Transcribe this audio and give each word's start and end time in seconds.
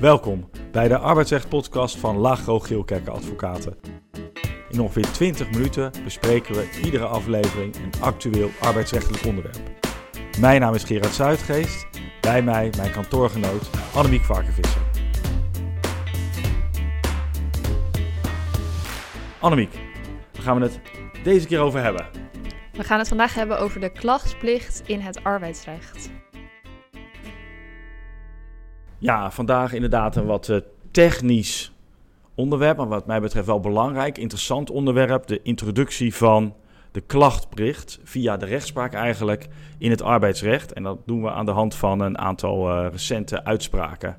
Welkom 0.00 0.50
bij 0.72 0.88
de 0.88 0.98
arbeidsrecht-podcast 0.98 1.96
van 1.96 2.16
Lagro 2.16 2.58
Geelkerken 2.58 3.12
Advocaten. 3.12 3.76
In 4.68 4.80
ongeveer 4.80 5.12
20 5.12 5.50
minuten 5.50 5.92
bespreken 6.04 6.54
we 6.54 6.80
iedere 6.84 7.04
aflevering 7.04 7.74
een 7.74 8.00
actueel 8.00 8.50
arbeidsrechtelijk 8.60 9.24
onderwerp. 9.24 9.60
Mijn 10.38 10.60
naam 10.60 10.74
is 10.74 10.84
Gerard 10.84 11.14
Zuidgeest, 11.14 11.86
bij 12.20 12.42
mij 12.42 12.72
mijn 12.76 12.92
kantoorgenoot 12.92 13.70
Annemiek 13.94 14.24
Varkenvisser. 14.24 14.82
Annemiek, 19.40 19.72
waar 20.32 20.42
gaan 20.42 20.60
we 20.60 20.62
het 20.62 20.80
deze 21.22 21.46
keer 21.46 21.60
over 21.60 21.82
hebben? 21.82 22.06
We 22.72 22.84
gaan 22.84 22.98
het 22.98 23.08
vandaag 23.08 23.34
hebben 23.34 23.58
over 23.58 23.80
de 23.80 23.92
klachtsplicht 23.92 24.82
in 24.86 25.00
het 25.00 25.24
arbeidsrecht. 25.24 26.10
Ja, 29.00 29.30
vandaag 29.30 29.72
inderdaad 29.72 30.16
een 30.16 30.26
wat 30.26 30.48
uh, 30.48 30.56
technisch 30.90 31.72
onderwerp, 32.34 32.76
maar 32.76 32.88
wat 32.88 33.06
mij 33.06 33.20
betreft 33.20 33.46
wel 33.46 33.60
belangrijk, 33.60 34.18
interessant 34.18 34.70
onderwerp. 34.70 35.26
De 35.26 35.42
introductie 35.42 36.14
van 36.14 36.54
de 36.92 37.00
klachtplicht 37.00 37.98
via 38.04 38.36
de 38.36 38.46
rechtspraak 38.46 38.92
eigenlijk 38.92 39.48
in 39.78 39.90
het 39.90 40.02
arbeidsrecht. 40.02 40.72
En 40.72 40.82
dat 40.82 40.98
doen 41.06 41.22
we 41.22 41.30
aan 41.30 41.44
de 41.44 41.50
hand 41.50 41.74
van 41.74 42.00
een 42.00 42.18
aantal 42.18 42.70
uh, 42.70 42.90
recente 42.90 43.44
uitspraken. 43.44 44.16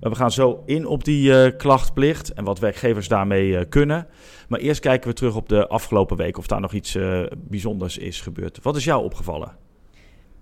We 0.00 0.14
gaan 0.14 0.30
zo 0.30 0.62
in 0.66 0.86
op 0.86 1.04
die 1.04 1.30
uh, 1.30 1.56
klachtplicht 1.56 2.32
en 2.32 2.44
wat 2.44 2.58
werkgevers 2.58 3.08
daarmee 3.08 3.64
kunnen. 3.64 4.06
Maar 4.48 4.60
eerst 4.60 4.80
kijken 4.80 5.08
we 5.08 5.14
terug 5.14 5.36
op 5.36 5.48
de 5.48 5.66
afgelopen 5.68 6.16
week 6.16 6.38
of 6.38 6.46
daar 6.46 6.60
nog 6.60 6.72
iets 6.72 6.98
bijzonders 7.36 7.98
is 7.98 8.20
gebeurd. 8.20 8.58
Wat 8.62 8.76
is 8.76 8.84
jou 8.84 9.04
opgevallen? 9.04 9.56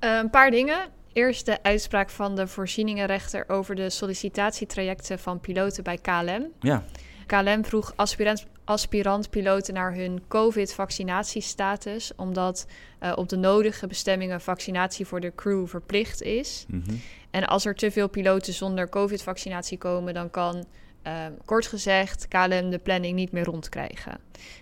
een 0.01 0.31
paar 0.31 0.51
dingen. 0.51 0.99
Eerst 1.13 1.47
de 1.47 1.63
uitspraak 1.63 2.11
van 2.11 2.37
de 2.37 2.47
voorzieningenrechter 2.47 3.49
over 3.49 3.75
de 3.75 3.91
sollicitatietrajecten 3.91 5.19
van 5.19 5.41
piloten 5.41 5.85
bij 5.85 5.99
KLM. 5.99 6.47
Ja. 6.61 6.85
KLM 7.27 7.65
vroeg 7.65 7.93
aspirant, 7.97 8.47
aspirant-piloten 8.65 9.75
naar 9.75 9.95
hun 9.95 10.23
COVID-vaccinatiestatus, 10.29 12.13
omdat 12.17 12.67
uh, 13.03 13.13
op 13.17 13.29
de 13.29 13.37
nodige 13.37 13.87
bestemmingen 13.87 14.41
vaccinatie 14.41 15.07
voor 15.07 15.21
de 15.21 15.33
crew 15.35 15.67
verplicht 15.67 16.23
is. 16.23 16.65
Mm 16.69 16.83
-hmm. 16.87 17.01
En 17.31 17.47
als 17.47 17.65
er 17.65 17.75
te 17.75 17.91
veel 17.91 18.09
piloten 18.09 18.53
zonder 18.53 18.89
COVID-vaccinatie 18.89 19.79
komen, 19.79 20.15
dan 20.15 20.31
kan 20.31 20.65
uh, 21.07 21.27
kort 21.45 21.67
gezegd 21.67 22.29
KLM 22.29 22.71
de 22.71 22.81
planning 22.83 23.15
niet 23.15 23.33
meer 23.33 23.45
rondkrijgen. 23.45 24.19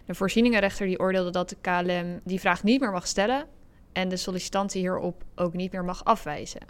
De 0.07 0.15
voorzieningenrechter 0.15 0.87
die 0.87 0.99
oordeelde 0.99 1.31
dat 1.31 1.49
de 1.49 1.57
KLM 1.61 2.21
die 2.25 2.41
vraag 2.41 2.63
niet 2.63 2.81
meer 2.81 2.91
mag 2.91 3.07
stellen 3.07 3.47
en 3.93 4.09
de 4.09 4.17
sollicitant 4.17 4.73
hierop 4.73 5.25
ook 5.35 5.55
niet 5.55 5.73
meer 5.73 5.85
mag 5.85 6.05
afwijzen. 6.05 6.61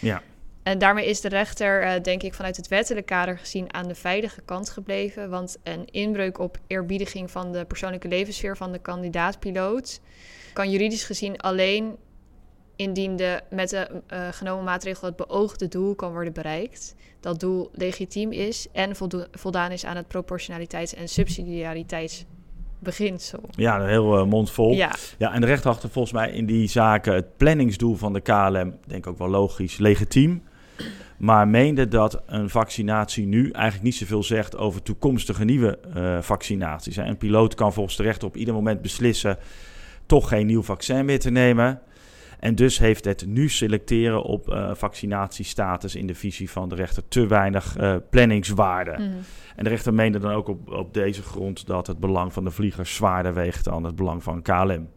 Ja. 0.00 0.22
En 0.62 0.78
daarmee 0.78 1.06
is 1.06 1.20
de 1.20 1.28
rechter, 1.28 1.84
uh, 1.84 2.02
denk 2.02 2.22
ik, 2.22 2.34
vanuit 2.34 2.56
het 2.56 2.68
wettelijk 2.68 3.06
kader 3.06 3.38
gezien 3.38 3.74
aan 3.74 3.88
de 3.88 3.94
veilige 3.94 4.40
kant 4.40 4.70
gebleven. 4.70 5.30
Want 5.30 5.58
een 5.62 5.84
inbreuk 5.90 6.38
op 6.38 6.58
eerbiediging 6.66 7.30
van 7.30 7.52
de 7.52 7.64
persoonlijke 7.64 8.08
levenssfeer 8.08 8.56
van 8.56 8.72
de 8.72 8.78
kandidaatpiloot 8.78 10.00
kan 10.52 10.70
juridisch 10.70 11.04
gezien 11.04 11.40
alleen 11.40 11.96
indien 12.76 13.16
de 13.16 13.42
met 13.50 13.70
de 13.70 14.02
uh, 14.12 14.28
genomen 14.30 14.64
maatregel 14.64 15.06
het 15.06 15.16
beoogde 15.16 15.68
doel 15.68 15.94
kan 15.94 16.12
worden 16.12 16.32
bereikt. 16.32 16.94
Dat 17.20 17.40
doel 17.40 17.70
legitiem 17.72 18.32
is 18.32 18.66
en 18.72 18.96
voldaan 19.30 19.70
is 19.70 19.84
aan 19.84 19.96
het 19.96 20.08
proportionaliteits- 20.08 20.94
en 20.94 21.08
subsidiariteits 21.08 22.24
beginsel. 22.86 23.40
Ja, 23.50 23.80
een 23.80 23.88
heel 23.88 24.18
uh, 24.18 24.24
mond 24.24 24.50
vol. 24.50 24.72
Ja. 24.72 24.94
ja, 25.18 25.32
en 25.32 25.40
de 25.40 25.46
rechter 25.46 25.76
volgens 25.90 26.12
mij 26.12 26.30
in 26.30 26.46
die 26.46 26.68
zaken 26.68 27.14
het 27.14 27.36
planningsdoel 27.36 27.96
van 27.96 28.12
de 28.12 28.20
KLM, 28.20 28.74
denk 28.86 29.04
ik 29.04 29.06
ook 29.06 29.18
wel 29.18 29.28
logisch, 29.28 29.76
legitiem. 29.76 30.42
Maar 31.16 31.48
meende 31.48 31.88
dat 31.88 32.22
een 32.26 32.50
vaccinatie 32.50 33.26
nu 33.26 33.50
eigenlijk 33.50 33.84
niet 33.84 33.94
zoveel 33.94 34.22
zegt 34.22 34.56
over 34.56 34.82
toekomstige 34.82 35.44
nieuwe 35.44 35.78
uh, 35.96 36.20
vaccinaties. 36.20 36.96
Een 36.96 37.16
piloot 37.16 37.54
kan 37.54 37.72
volgens 37.72 37.96
de 37.96 38.02
rechter 38.02 38.28
op 38.28 38.36
ieder 38.36 38.54
moment 38.54 38.82
beslissen 38.82 39.38
toch 40.06 40.28
geen 40.28 40.46
nieuw 40.46 40.62
vaccin 40.62 41.04
meer 41.04 41.20
te 41.20 41.30
nemen. 41.30 41.80
En 42.40 42.54
dus 42.54 42.78
heeft 42.78 43.04
het 43.04 43.26
nu 43.26 43.48
selecteren 43.48 44.22
op 44.22 44.48
uh, 44.48 44.70
vaccinatiestatus 44.74 45.94
in 45.94 46.06
de 46.06 46.14
visie 46.14 46.50
van 46.50 46.68
de 46.68 46.74
rechter 46.74 47.08
te 47.08 47.26
weinig 47.26 47.78
uh, 47.78 47.96
planningswaarde. 48.10 48.96
Mm. 48.98 49.14
En 49.56 49.64
de 49.64 49.70
rechter 49.70 49.94
meende 49.94 50.18
dan 50.18 50.32
ook 50.32 50.48
op, 50.48 50.72
op 50.72 50.94
deze 50.94 51.22
grond 51.22 51.66
dat 51.66 51.86
het 51.86 51.98
belang 51.98 52.32
van 52.32 52.44
de 52.44 52.50
vliegers 52.50 52.94
zwaarder 52.94 53.34
weegt 53.34 53.64
dan 53.64 53.84
het 53.84 53.96
belang 53.96 54.22
van 54.22 54.42
KLM. 54.42 54.88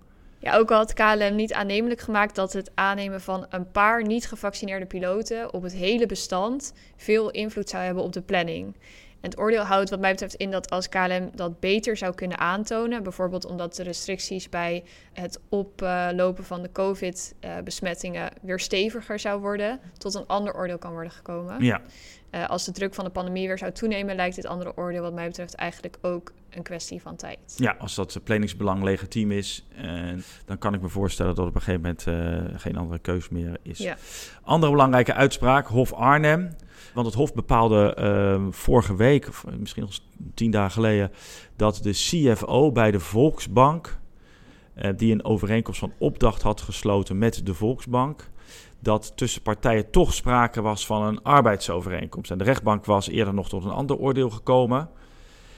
Ja, 0.42 0.58
ook 0.58 0.72
al 0.72 0.78
had 0.78 0.94
KLM 0.94 1.36
niet 1.36 1.54
aannemelijk 1.54 2.02
gemaakt 2.02 2.36
dat 2.36 2.54
het 2.54 2.72
aannemen 2.76 3.22
van 3.22 3.46
een 3.50 3.72
paar 3.72 4.04
niet 4.04 4.28
gevaccineerde 4.28 4.86
piloten 4.86 5.54
op 5.54 5.64
het 5.64 5.74
hele 5.74 6.06
bestand 6.06 6.74
veel 6.96 7.32
invloed 7.32 7.70
zou 7.70 7.84
hebben 7.84 8.04
op 8.04 8.14
de 8.14 8.22
planning. 8.22 8.76
En 9.22 9.30
het 9.30 9.40
oordeel 9.40 9.64
houdt 9.64 9.90
wat 9.90 10.00
mij 10.00 10.12
betreft 10.12 10.34
in 10.34 10.52
dat 10.52 10.70
als 10.70 10.90
KLM 10.90 11.30
dat 11.36 11.60
beter 11.60 11.98
zou 11.98 12.16
kunnen 12.16 12.38
aantonen, 12.38 13.04
bijvoorbeeld 13.04 13.46
omdat 13.46 13.76
de 13.76 13.84
restricties 13.84 14.50
bij 14.50 14.84
het 15.14 15.40
oplopen 15.50 16.44
van 16.44 16.62
de 16.62 16.72
COVID-besmettingen 16.72 18.32
weer 18.42 18.60
steviger 18.60 19.20
zou 19.20 19.42
worden, 19.42 19.80
tot 19.98 20.14
een 20.14 20.28
ander 20.28 20.56
oordeel 20.56 20.78
kan 20.78 20.92
worden 20.92 21.12
gekomen. 21.12 21.64
Ja. 21.64 21.82
Uh, 22.32 22.50
als 22.50 22.66
de 22.66 22.72
druk 22.72 22.94
van 22.94 23.06
de 23.06 23.12
pandemie 23.12 23.48
weer 23.48 23.58
zou 23.58 23.72
toenemen, 23.72 24.16
lijkt 24.16 24.36
dit 24.36 24.46
andere 24.46 24.78
oordeel 24.78 25.02
wat 25.02 25.14
mij 25.14 25.28
betreft 25.28 25.54
eigenlijk 25.54 25.98
ook 26.02 26.32
een 26.50 26.64
kwestie 26.64 27.02
van 27.02 27.16
tijd. 27.16 27.40
Ja, 27.58 27.76
als 27.80 27.96
dat 27.96 28.20
planningsbelang 28.24 28.84
legitiem 28.84 29.32
is, 29.32 29.68
uh, 29.82 30.12
dan 30.46 30.58
kan 30.58 30.74
ik 30.74 30.82
me 30.82 30.90
voorstellen 30.90 31.36
dat 31.36 31.48
op 31.48 31.56
een 31.56 31.62
gegeven 31.62 31.82
moment 31.82 32.06
uh, 32.52 32.60
geen 32.60 32.78
andere 32.78 33.00
keus 33.00 33.30
meer 33.30 33.58
is. 33.62 33.78
Ja. 33.78 33.98
Andere 34.44 34.72
belangrijke 34.72 35.14
uitspraak, 35.14 35.68
Hof 35.68 35.94
Arnhem. 35.94 36.56
Want 36.94 37.06
het 37.06 37.16
Hof 37.16 37.34
bepaalde 37.34 38.48
vorige 38.52 38.96
week, 38.96 39.28
of 39.28 39.46
misschien 39.58 39.84
nog 39.84 40.00
tien 40.34 40.52
dagen 40.52 40.72
geleden, 40.72 41.12
dat 41.56 41.80
de 41.84 41.92
CFO 41.92 42.72
bij 42.72 42.92
de 42.92 43.00
Volksbank, 43.00 44.00
die 44.96 45.12
een 45.12 45.24
overeenkomst 45.24 45.80
van 45.80 45.94
opdracht 45.98 46.42
had 46.42 46.62
gesloten 46.62 47.18
met 47.18 47.46
de 47.46 47.54
Volksbank, 47.54 48.30
dat 48.80 49.18
tussen 49.18 49.42
partijen 49.42 49.92
toch 49.92 50.14
sprake 50.14 50.62
was 50.62 50.86
van 50.86 51.04
een 51.04 51.24
arbeidsovereenkomst. 51.24 52.32
En 52.32 52.38
de 52.38 52.44
rechtbank 52.44 52.86
was 52.86 53.08
eerder 53.08 53.34
nog 53.34 53.50
tot 53.50 53.64
een 53.64 53.72
ander 53.72 53.98
oordeel 53.98 54.30
gekomen. 54.30 54.90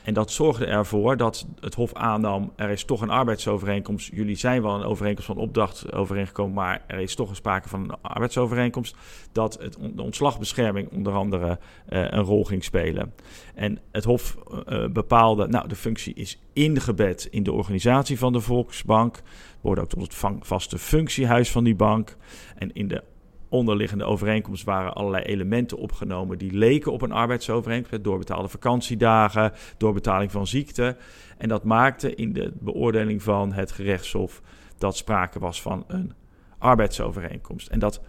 En 0.04 0.14
dat 0.14 0.32
zorgde 0.32 0.66
ervoor 0.66 1.18
dat 1.18 1.48
het 1.60 1.76
Hof 1.76 1.94
aannam: 1.94 2.52
er 2.56 2.70
is 2.70 2.84
toch 2.84 3.02
een 3.02 3.10
arbeidsovereenkomst. 3.10 4.10
Jullie 4.14 4.36
zijn 4.36 4.62
wel 4.62 4.76
een 4.76 4.84
overeenkomst 4.84 5.28
van 5.28 5.38
opdracht 5.38 5.94
overeengekomen, 5.94 6.54
maar 6.54 6.84
er 6.88 7.00
is 7.00 7.16
toch 7.16 7.30
een 7.30 7.36
sprake 7.36 7.70
van 7.70 7.84
een 7.84 7.96
arbeidsovereenkomst. 8.02 8.96
Dat 9.32 9.58
het, 9.62 9.78
de 9.96 10.02
ontslagbescherming 10.02 10.92
onder 10.92 11.14
andere 11.14 11.60
uh, 11.90 12.06
een 12.10 12.24
rol 12.24 12.44
ging 12.44 12.64
spelen. 12.64 13.14
En 13.56 13.80
het 13.92 14.04
Hof 14.04 14.38
uh, 14.70 14.88
bepaalde: 14.88 15.48
nou, 15.48 15.68
de 15.68 15.76
functie 15.76 16.14
is 16.14 16.40
ingebed 16.54 17.28
in 17.32 17.44
de 17.44 17.52
organisatie 17.52 18.18
van 18.18 18.34
de 18.34 18.42
Volksbank. 18.42 19.22
Wordt 19.62 19.82
ook 19.82 19.90
tot 19.90 20.02
het 20.02 20.16
vaste 20.40 20.78
functiehuis 20.78 21.52
van 21.52 21.64
die 21.64 21.76
bank. 21.76 22.18
En 22.56 22.74
in 22.74 22.88
de 22.88 23.04
onderliggende 23.52 24.04
overeenkomst 24.04 24.64
waren 24.64 24.94
allerlei 24.94 25.24
elementen 25.24 25.78
opgenomen 25.78 26.38
die 26.38 26.54
leken 26.58 26.92
op 26.92 27.02
een 27.02 27.12
arbeidsovereenkomst. 27.12 28.04
Doorbetaalde 28.04 28.48
vakantiedagen, 28.48 29.52
doorbetaling 29.78 30.32
van 30.32 30.48
ziekte. 30.48 30.98
En 31.38 31.50
dat 31.50 31.64
maakte 31.64 32.16
in 32.16 32.34
de 32.34 32.52
beoordeling 32.60 33.24
van 33.24 33.54
het 33.54 33.72
gerechtshof 33.72 34.42
dat 34.78 34.98
sprake 34.98 35.40
was 35.40 35.62
van 35.62 35.84
een 35.88 36.14
arbeidsovereenkomst. 36.58 37.68
En 37.68 37.80
dat 37.80 38.02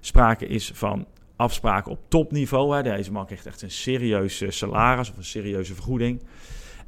sprake 0.00 0.46
is 0.46 0.70
van 0.74 1.06
afspraken 1.36 1.92
op 1.92 2.00
topniveau. 2.08 2.82
Deze 2.82 3.12
man 3.12 3.26
kreeg 3.26 3.44
echt 3.44 3.62
een 3.62 3.70
serieus 3.70 4.44
salaris 4.48 5.10
of 5.10 5.16
een 5.16 5.24
serieuze 5.24 5.74
vergoeding. 5.74 6.22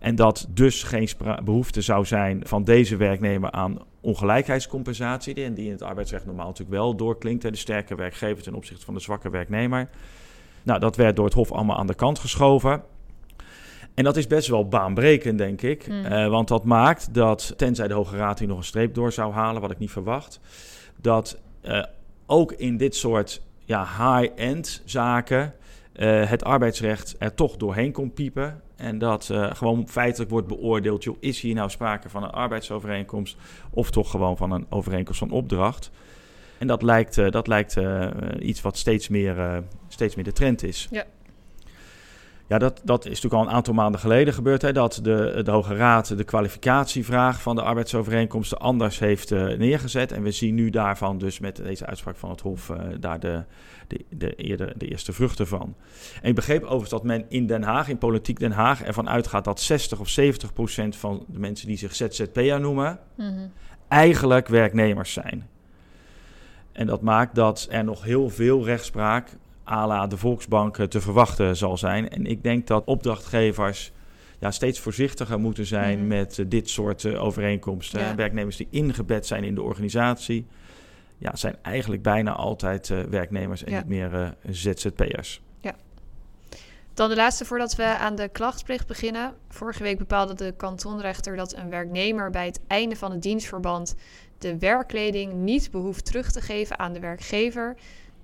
En 0.02 0.14
dat 0.14 0.46
dus 0.50 0.82
geen 0.82 1.08
behoefte 1.44 1.80
zou 1.80 2.04
zijn 2.04 2.40
van 2.44 2.64
deze 2.64 2.96
werknemer 2.96 3.50
aan 3.50 3.78
ongelijkheidscompensatie. 4.00 5.34
En 5.34 5.54
die 5.54 5.66
in 5.66 5.72
het 5.72 5.82
arbeidsrecht 5.82 6.26
normaal 6.26 6.46
natuurlijk 6.46 6.76
wel 6.76 6.96
doorklinkt. 6.96 7.42
De 7.42 7.56
sterke 7.56 7.94
werkgever 7.94 8.42
ten 8.42 8.54
opzichte 8.54 8.84
van 8.84 8.94
de 8.94 9.00
zwakke 9.00 9.30
werknemer. 9.30 9.88
Nou, 10.62 10.80
dat 10.80 10.96
werd 10.96 11.16
door 11.16 11.24
het 11.24 11.34
Hof 11.34 11.52
allemaal 11.52 11.76
aan 11.76 11.86
de 11.86 11.94
kant 11.94 12.18
geschoven. 12.18 12.82
En 13.94 14.04
dat 14.04 14.16
is 14.16 14.26
best 14.26 14.48
wel 14.48 14.68
baanbrekend, 14.68 15.38
denk 15.38 15.62
ik. 15.62 15.88
Mm. 15.88 16.04
Uh, 16.04 16.28
want 16.28 16.48
dat 16.48 16.64
maakt 16.64 17.14
dat, 17.14 17.54
tenzij 17.56 17.88
de 17.88 17.94
Hoge 17.94 18.16
Raad 18.16 18.38
hier 18.38 18.48
nog 18.48 18.58
een 18.58 18.64
streep 18.64 18.94
door 18.94 19.12
zou 19.12 19.32
halen, 19.32 19.60
wat 19.60 19.70
ik 19.70 19.78
niet 19.78 19.90
verwacht, 19.90 20.40
dat 21.00 21.40
uh, 21.62 21.84
ook 22.26 22.52
in 22.52 22.76
dit 22.76 22.96
soort 22.96 23.42
ja, 23.64 23.82
high-end 23.82 24.82
zaken 24.84 25.54
uh, 25.96 26.28
het 26.28 26.44
arbeidsrecht 26.44 27.14
er 27.18 27.34
toch 27.34 27.56
doorheen 27.56 27.92
komt 27.92 28.14
piepen. 28.14 28.60
En 28.82 28.98
dat 28.98 29.28
uh, 29.32 29.54
gewoon 29.54 29.88
feitelijk 29.88 30.30
wordt 30.30 30.46
beoordeeld, 30.46 31.06
is 31.20 31.40
hier 31.40 31.54
nou 31.54 31.70
sprake 31.70 32.08
van 32.08 32.22
een 32.22 32.30
arbeidsovereenkomst 32.30 33.36
of 33.70 33.90
toch 33.90 34.10
gewoon 34.10 34.36
van 34.36 34.50
een 34.50 34.66
overeenkomst 34.68 35.20
van 35.20 35.30
opdracht. 35.30 35.90
En 36.58 36.66
dat 36.66 36.82
lijkt, 36.82 37.16
uh, 37.16 37.30
dat 37.30 37.46
lijkt 37.46 37.76
iets 38.38 38.60
wat 38.60 38.76
steeds 38.76 39.08
meer, 39.08 39.62
steeds 39.88 40.14
meer 40.14 40.24
de 40.24 40.32
trend 40.32 40.62
is. 40.62 40.88
Ja. 40.90 41.04
Ja, 42.52 42.58
dat, 42.58 42.80
dat 42.84 43.04
is 43.04 43.10
natuurlijk 43.10 43.34
al 43.42 43.48
een 43.48 43.54
aantal 43.54 43.74
maanden 43.74 44.00
geleden 44.00 44.34
gebeurd. 44.34 44.62
Hè, 44.62 44.72
dat 44.72 45.00
de, 45.02 45.40
de 45.44 45.50
Hoge 45.50 45.74
Raad 45.74 46.16
de 46.16 46.24
kwalificatievraag 46.24 47.42
van 47.42 47.56
de 47.56 47.62
arbeidsovereenkomsten 47.62 48.58
anders 48.58 48.98
heeft 48.98 49.30
uh, 49.30 49.58
neergezet. 49.58 50.12
En 50.12 50.22
we 50.22 50.30
zien 50.30 50.54
nu 50.54 50.70
daarvan, 50.70 51.18
dus 51.18 51.38
met 51.38 51.56
deze 51.56 51.86
uitspraak 51.86 52.16
van 52.16 52.30
het 52.30 52.40
Hof, 52.40 52.68
uh, 52.68 52.76
daar 53.00 53.20
de, 53.20 53.44
de, 53.88 54.04
de, 54.08 54.34
eerder, 54.34 54.78
de 54.78 54.88
eerste 54.88 55.12
vruchten 55.12 55.46
van. 55.46 55.74
En 56.22 56.28
ik 56.28 56.34
begreep 56.34 56.62
overigens 56.62 56.90
dat 56.90 57.04
men 57.04 57.24
in 57.28 57.46
Den 57.46 57.62
Haag, 57.62 57.88
in 57.88 57.98
politiek 57.98 58.38
Den 58.38 58.52
Haag, 58.52 58.82
ervan 58.82 59.08
uitgaat 59.08 59.44
dat 59.44 59.60
60 59.60 60.00
of 60.00 60.08
70 60.08 60.52
procent 60.52 60.96
van 60.96 61.24
de 61.28 61.38
mensen 61.38 61.66
die 61.66 61.76
zich 61.76 61.94
ZZP'er 61.94 62.60
noemen, 62.60 62.98
mm 63.16 63.52
eigenlijk 63.88 64.48
werknemers 64.48 65.12
zijn. 65.12 65.48
En 66.72 66.86
dat 66.86 67.02
maakt 67.02 67.34
dat 67.34 67.66
er 67.70 67.84
nog 67.84 68.02
heel 68.02 68.28
veel 68.28 68.64
rechtspraak 68.64 69.36
à 69.68 69.86
la 69.86 70.06
de 70.06 70.16
Volksbank 70.16 70.76
te 70.76 71.00
verwachten 71.00 71.56
zal 71.56 71.76
zijn. 71.76 72.08
En 72.08 72.26
ik 72.26 72.42
denk 72.42 72.66
dat 72.66 72.84
opdrachtgevers 72.84 73.92
ja, 74.38 74.50
steeds 74.50 74.80
voorzichtiger 74.80 75.40
moeten 75.40 75.66
zijn 75.66 75.98
mhm. 75.98 76.06
met 76.06 76.38
uh, 76.38 76.46
dit 76.48 76.70
soort 76.70 77.02
uh, 77.02 77.22
overeenkomsten. 77.22 78.16
Werknemers 78.16 78.56
die 78.56 78.68
ingebed 78.70 79.26
zijn 79.26 79.44
in 79.44 79.54
de 79.54 79.62
organisatie, 79.62 80.46
ja, 81.18 81.36
zijn 81.36 81.56
eigenlijk 81.62 82.02
bijna 82.02 82.32
altijd 82.32 82.88
uh, 82.88 83.02
werknemers 83.02 83.64
en 83.64 83.72
niet 83.72 83.86
meer 83.86 84.34
ZZP'ers. 84.50 85.40
Ja. 85.60 85.74
Dan 86.94 87.08
de 87.08 87.16
laatste 87.16 87.44
voordat 87.44 87.74
we 87.74 87.84
aan 87.84 88.14
de 88.14 88.28
klachtplicht 88.28 88.86
beginnen. 88.86 89.34
Vorige 89.48 89.82
week 89.82 89.98
bepaalde 89.98 90.34
de 90.34 90.54
kantonrechter 90.56 91.36
dat 91.36 91.56
een 91.56 91.70
werknemer 91.70 92.30
bij 92.30 92.46
het 92.46 92.60
einde 92.66 92.96
van 92.96 93.10
het 93.10 93.22
dienstverband 93.22 93.94
de 94.38 94.58
werkkleding 94.58 95.32
niet 95.32 95.70
behoeft 95.70 96.04
terug 96.04 96.32
te 96.32 96.40
geven 96.40 96.78
aan 96.78 96.92
de 96.92 97.00
werkgever 97.00 97.76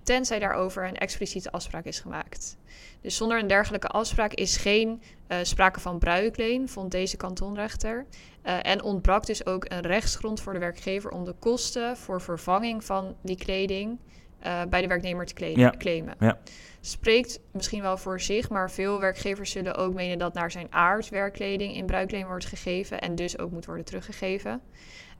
tenzij 0.09 0.39
daarover 0.39 0.87
een 0.87 0.97
expliciete 0.97 1.51
afspraak 1.51 1.85
is 1.85 2.01
gemaakt. 2.01 2.57
Dus 3.01 3.17
zonder 3.17 3.39
een 3.39 3.47
dergelijke 3.47 3.87
afspraak 3.87 4.33
is 4.33 4.57
geen 4.57 5.03
uh, 5.29 5.39
sprake 5.43 5.81
van 5.81 5.99
bruikleen, 5.99 6.69
vond 6.69 6.91
deze 6.91 7.17
kantonrechter. 7.17 8.07
Uh, 8.45 8.67
en 8.67 8.83
ontbrak 8.83 9.27
dus 9.27 9.47
ook 9.47 9.65
een 9.69 9.81
rechtsgrond 9.81 10.41
voor 10.41 10.53
de 10.53 10.59
werkgever 10.59 11.11
om 11.11 11.25
de 11.25 11.35
kosten 11.39 11.97
voor 11.97 12.21
vervanging 12.21 12.85
van 12.85 13.17
die 13.23 13.37
kleding 13.37 13.99
uh, 14.47 14.63
bij 14.71 14.81
de 14.81 14.87
werknemer 14.87 15.27
te 15.27 15.35
claimen. 15.35 15.61
Ja. 15.61 15.75
claimen. 15.79 16.15
Ja. 16.19 16.39
Spreekt 16.81 17.41
misschien 17.53 17.83
wel 17.83 17.97
voor 17.97 18.21
zich, 18.21 18.51
maar 18.51 18.71
veel 18.71 19.01
werkgevers 19.01 19.51
zullen 19.51 19.75
ook 19.75 19.95
menen 19.95 20.19
dat 20.19 20.35
naar 20.35 20.51
zijn 20.51 20.67
aard 20.71 21.09
werkkleding 21.09 21.75
in 21.75 21.87
bruikleen 21.87 22.27
wordt 22.27 22.45
gegeven 22.45 23.01
en 23.01 23.15
dus 23.15 23.39
ook 23.39 23.51
moet 23.51 23.67
worden 23.67 23.85
teruggegeven. 23.85 24.61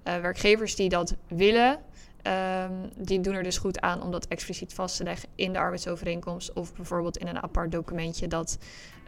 werkgevers 0.03 0.77
die 0.77 0.89
dat 0.89 1.17
willen, 1.29 1.79
Um, 2.23 2.91
die 2.97 3.21
doen 3.21 3.35
er 3.35 3.43
dus 3.43 3.59
goed 3.59 3.81
aan 3.81 4.03
om 4.03 4.11
dat 4.11 4.27
expliciet 4.27 4.75
vast 4.75 4.97
te 4.97 5.05
leggen 5.05 5.29
in 5.35 5.53
de 5.53 5.59
arbeidsovereenkomst 5.59 6.53
of 6.53 6.75
bijvoorbeeld 6.75 7.17
in 7.17 7.27
een 7.27 7.43
apart 7.43 7.73
documentje 7.73 8.29
dat 8.29 8.59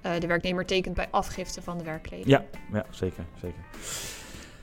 uh, 0.07 0.13
de 0.19 0.27
werknemer 0.27 0.67
tekent 0.67 0.95
bij 0.95 1.09
afgifte 1.11 1.63
van 1.63 1.79
de 1.79 1.85
werkkleding. 1.85 2.29
Ja, 2.29 2.45
ja 2.73 2.85
zeker, 2.91 3.25
zeker. 3.41 3.61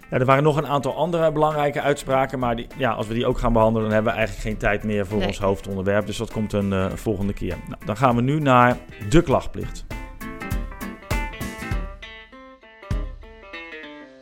Ja, 0.10 0.18
er 0.18 0.26
waren 0.26 0.44
nog 0.44 0.58
een 0.58 0.68
aantal 0.68 0.96
andere 0.96 1.32
belangrijke 1.32 1.82
uitspraken, 1.82 2.40
maar 2.40 2.56
die, 2.56 2.68
ja, 2.78 2.92
als 2.92 3.08
we 3.08 3.14
die 3.14 3.26
ook 3.26 3.38
gaan 3.38 3.54
behandelen, 3.54 3.84
dan 3.84 3.94
hebben 3.94 4.12
we 4.12 4.18
eigenlijk 4.18 4.48
geen 4.48 4.58
tijd 4.58 4.84
meer 4.84 5.06
voor 5.06 5.24
ons 5.24 5.40
hoofdonderwerp. 5.40 6.06
Dus 6.06 6.18
dat 6.18 6.32
komt 6.32 6.54
een 6.54 6.72
uh, 6.72 6.92
volgende 6.94 7.34
keer. 7.34 7.56
Nou, 7.68 7.82
dan 7.86 7.98
gaan 7.98 8.16
we 8.16 8.22
nu 8.22 8.40
naar 8.40 8.78
de 9.10 9.22
klachtplicht. 9.22 9.86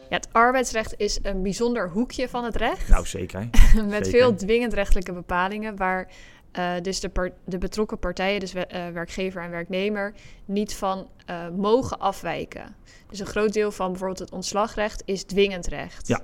het 0.09 0.27
arbeidsrecht 0.31 0.93
is 0.97 1.19
een 1.21 1.41
bijzonder 1.41 1.89
hoekje 1.89 2.29
van 2.29 2.43
het 2.43 2.55
recht. 2.55 2.89
Nou, 2.89 3.05
zeker. 3.05 3.49
met 3.89 4.09
veel 4.09 4.35
dwingend 4.35 4.73
rechtelijke 4.73 5.13
bepalingen, 5.13 5.75
waar 5.75 6.07
uh, 6.57 6.73
dus 6.81 6.99
de, 6.99 7.31
de, 7.45 7.57
betrokken 7.57 7.99
partijen, 7.99 8.39
dus 8.39 8.55
uh, 8.55 8.61
werkgever 8.93 9.41
en 9.41 9.49
werknemer, 9.49 10.13
niet 10.45 10.75
van 10.75 11.07
uh, 11.29 11.49
mogen 11.49 11.99
afwijken. 11.99 12.75
Dus 13.09 13.19
een 13.19 13.25
groot 13.25 13.53
deel 13.53 13.71
van 13.71 13.89
bijvoorbeeld 13.89 14.19
het 14.19 14.31
ontslagrecht 14.31 15.01
is 15.05 15.23
dwingend 15.23 15.67
recht. 15.67 16.07
Ja. 16.07 16.21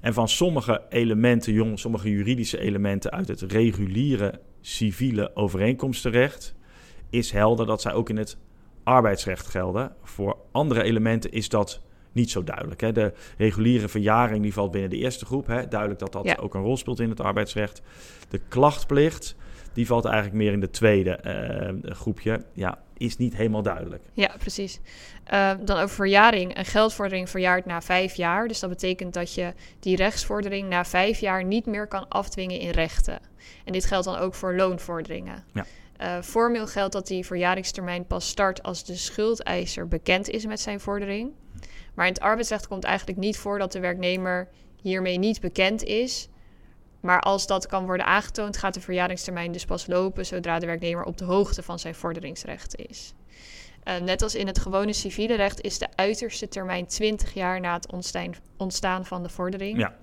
En 0.00 0.14
van 0.14 0.28
sommige 0.28 0.82
elementen, 0.88 1.52
jong, 1.52 1.78
sommige 1.78 2.10
juridische 2.10 2.58
elementen 2.58 3.10
uit 3.10 3.28
het 3.28 3.40
reguliere 3.42 4.40
civiele 4.60 5.36
overeenkomstenrecht, 5.36 6.54
is 7.10 7.30
helder 7.30 7.66
dat 7.66 7.80
zij 7.80 7.92
ook 7.92 8.08
in 8.08 8.16
het 8.16 8.36
arbeidsrecht 8.82 9.46
gelden. 9.46 9.94
Voor 10.02 10.36
andere 10.52 10.82
elementen 10.82 11.32
is 11.32 11.48
dat 11.48 11.80
niet 12.12 12.30
zo 12.30 12.44
duidelijk. 12.44 12.80
Hè. 12.80 12.92
De 12.92 13.12
reguliere 13.38 13.88
verjaring 13.88 14.42
die 14.42 14.52
valt 14.52 14.70
binnen 14.70 14.90
de 14.90 14.96
eerste 14.96 15.24
groep. 15.24 15.46
Hè. 15.46 15.68
Duidelijk 15.68 16.00
dat 16.00 16.12
dat 16.12 16.38
ook 16.38 16.54
een 16.54 16.62
rol 16.62 16.76
speelt 16.76 17.00
in 17.00 17.08
het 17.08 17.20
arbeidsrecht. 17.20 17.82
De 18.28 18.40
klachtplicht, 18.48 19.36
die 19.74 19.86
valt 19.86 20.04
eigenlijk 20.04 20.34
meer 20.36 20.52
in 20.52 20.60
de 20.60 20.70
tweede 20.70 21.20
uh, 21.84 21.92
groepje. 21.92 22.44
Ja, 22.52 22.78
is 22.96 23.16
niet 23.16 23.36
helemaal 23.36 23.62
duidelijk. 23.62 24.02
Ja, 24.12 24.34
precies. 24.38 24.80
Uh, 25.32 25.50
dan 25.64 25.76
over 25.76 25.94
verjaring. 25.94 26.58
Een 26.58 26.64
geldvordering 26.64 27.30
verjaart 27.30 27.66
na 27.66 27.82
vijf 27.82 28.14
jaar. 28.14 28.48
Dus 28.48 28.60
dat 28.60 28.70
betekent 28.70 29.14
dat 29.14 29.34
je 29.34 29.52
die 29.80 29.96
rechtsvordering 29.96 30.68
na 30.68 30.84
vijf 30.84 31.18
jaar 31.18 31.44
niet 31.44 31.66
meer 31.66 31.86
kan 31.86 32.08
afdwingen 32.08 32.58
in 32.58 32.70
rechten. 32.70 33.18
En 33.64 33.72
dit 33.72 33.84
geldt 33.84 34.04
dan 34.04 34.16
ook 34.16 34.34
voor 34.34 34.54
loonvorderingen. 34.54 35.44
Ja. 35.52 35.66
Uh, 36.00 36.22
formeel 36.22 36.66
geldt 36.66 36.92
dat 36.92 37.06
die 37.06 37.26
verjaringstermijn 37.26 38.06
pas 38.06 38.28
start 38.28 38.62
als 38.62 38.84
de 38.84 38.96
schuldeiser 38.96 39.88
bekend 39.88 40.28
is 40.28 40.46
met 40.46 40.60
zijn 40.60 40.80
vordering. 40.80 41.32
Maar 41.94 42.06
in 42.06 42.12
het 42.12 42.22
arbeidsrecht 42.22 42.68
komt 42.68 42.84
eigenlijk 42.84 43.18
niet 43.18 43.36
voor 43.36 43.58
dat 43.58 43.72
de 43.72 43.80
werknemer 43.80 44.48
hiermee 44.82 45.18
niet 45.18 45.40
bekend 45.40 45.82
is. 45.82 46.28
Maar 47.04 47.20
als 47.20 47.46
dat 47.46 47.66
kan 47.66 47.86
worden 47.86 48.06
aangetoond, 48.06 48.56
gaat 48.56 48.74
de 48.74 48.80
verjaringstermijn 48.80 49.52
dus 49.52 49.64
pas 49.64 49.86
lopen 49.86 50.26
zodra 50.26 50.58
de 50.58 50.66
werknemer 50.66 51.04
op 51.04 51.16
de 51.16 51.24
hoogte 51.24 51.62
van 51.62 51.78
zijn 51.78 51.94
vorderingsrechten 51.94 52.86
is. 52.86 53.14
Uh, 53.84 53.96
net 53.96 54.22
als 54.22 54.34
in 54.34 54.46
het 54.46 54.58
gewone 54.58 54.92
civiele 54.92 55.34
recht 55.34 55.60
is 55.60 55.78
de 55.78 55.88
uiterste 55.94 56.48
termijn 56.48 56.86
20 56.86 57.34
jaar 57.34 57.60
na 57.60 57.74
het 57.74 57.92
ontstaan, 57.92 58.34
ontstaan 58.56 59.06
van 59.06 59.22
de 59.22 59.28
vordering. 59.28 59.78
Ja. 59.78 59.94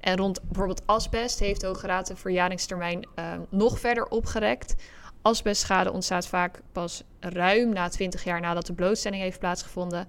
En 0.00 0.16
rond 0.16 0.42
bijvoorbeeld 0.42 0.86
asbest 0.86 1.38
heeft 1.38 1.60
de 1.60 1.66
Hoge 1.66 1.86
Raad 1.86 2.06
de 2.06 2.16
verjaringstermijn 2.16 3.08
uh, 3.18 3.32
nog 3.48 3.78
verder 3.78 4.06
opgerekt. 4.06 4.74
Asbestschade 5.22 5.92
ontstaat 5.92 6.26
vaak 6.26 6.60
pas 6.72 7.02
ruim 7.20 7.72
na 7.72 7.88
20 7.88 8.24
jaar 8.24 8.40
nadat 8.40 8.66
de 8.66 8.72
blootstelling 8.72 9.22
heeft 9.22 9.38
plaatsgevonden. 9.38 10.08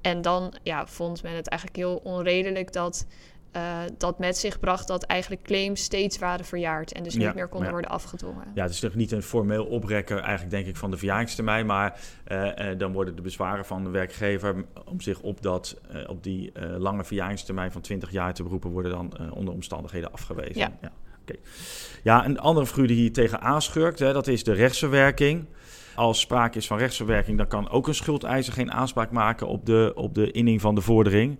En 0.00 0.22
dan 0.22 0.54
ja, 0.62 0.86
vond 0.86 1.22
men 1.22 1.34
het 1.34 1.48
eigenlijk 1.48 1.78
heel 1.80 2.00
onredelijk 2.04 2.72
dat 2.72 3.06
uh, 3.56 3.78
dat 3.98 4.18
met 4.18 4.36
zich 4.36 4.60
bracht 4.60 4.88
dat 4.88 5.02
eigenlijk 5.02 5.42
claims 5.42 5.82
steeds 5.82 6.18
waren 6.18 6.44
verjaard 6.44 6.92
en 6.92 7.02
dus 7.02 7.14
niet 7.14 7.34
meer 7.34 7.48
konden 7.48 7.70
worden 7.70 7.90
afgedwongen. 7.90 8.46
Ja, 8.54 8.62
het 8.62 8.72
is 8.72 8.80
toch 8.80 8.94
niet 8.94 9.12
een 9.12 9.22
formeel 9.22 9.64
oprekker 9.64 10.18
eigenlijk 10.18 10.50
denk 10.50 10.66
ik 10.66 10.76
van 10.76 10.90
de 10.90 10.96
verjaringstermijn, 10.96 11.66
maar 11.66 12.00
uh, 12.28 12.44
uh, 12.44 12.78
dan 12.78 12.92
worden 12.92 13.16
de 13.16 13.22
bezwaren 13.22 13.64
van 13.64 13.84
de 13.84 13.90
werkgever 13.90 14.64
om 14.84 15.00
zich 15.00 15.20
op, 15.20 15.42
dat, 15.42 15.80
op 16.06 16.22
die 16.22 16.52
lange 16.78 17.04
verjaringstermijn 17.04 17.72
van 17.72 17.80
20 17.80 18.10
jaar 18.10 18.34
te 18.34 18.42
beroepen 18.42 18.70
worden 18.70 18.90
dan 18.90 19.32
onder 19.32 19.54
omstandigheden 19.54 20.12
afgewezen. 20.12 20.58
Ja. 20.58 20.72
Ja, 20.82 20.92
okay. 21.20 21.40
ja, 22.02 22.24
een 22.24 22.38
andere 22.38 22.66
vrucht 22.66 22.88
die 22.88 22.96
hier 22.96 23.12
tegen 23.12 23.40
aanschurkt, 23.40 23.98
hè, 23.98 24.12
dat 24.12 24.26
is 24.26 24.44
de 24.44 24.52
rechtsverwerking. 24.52 25.46
Als 25.94 26.20
sprake 26.20 26.58
is 26.58 26.66
van 26.66 26.78
rechtsverwerking, 26.78 27.38
dan 27.38 27.46
kan 27.46 27.70
ook 27.70 27.88
een 27.88 27.94
schuldeiser 27.94 28.52
geen 28.52 28.72
aanspraak 28.72 29.10
maken 29.10 29.46
op 29.46 29.66
de, 29.66 29.92
op 29.94 30.14
de 30.14 30.30
inning 30.30 30.60
van 30.60 30.74
de 30.74 30.80
vordering. 30.80 31.38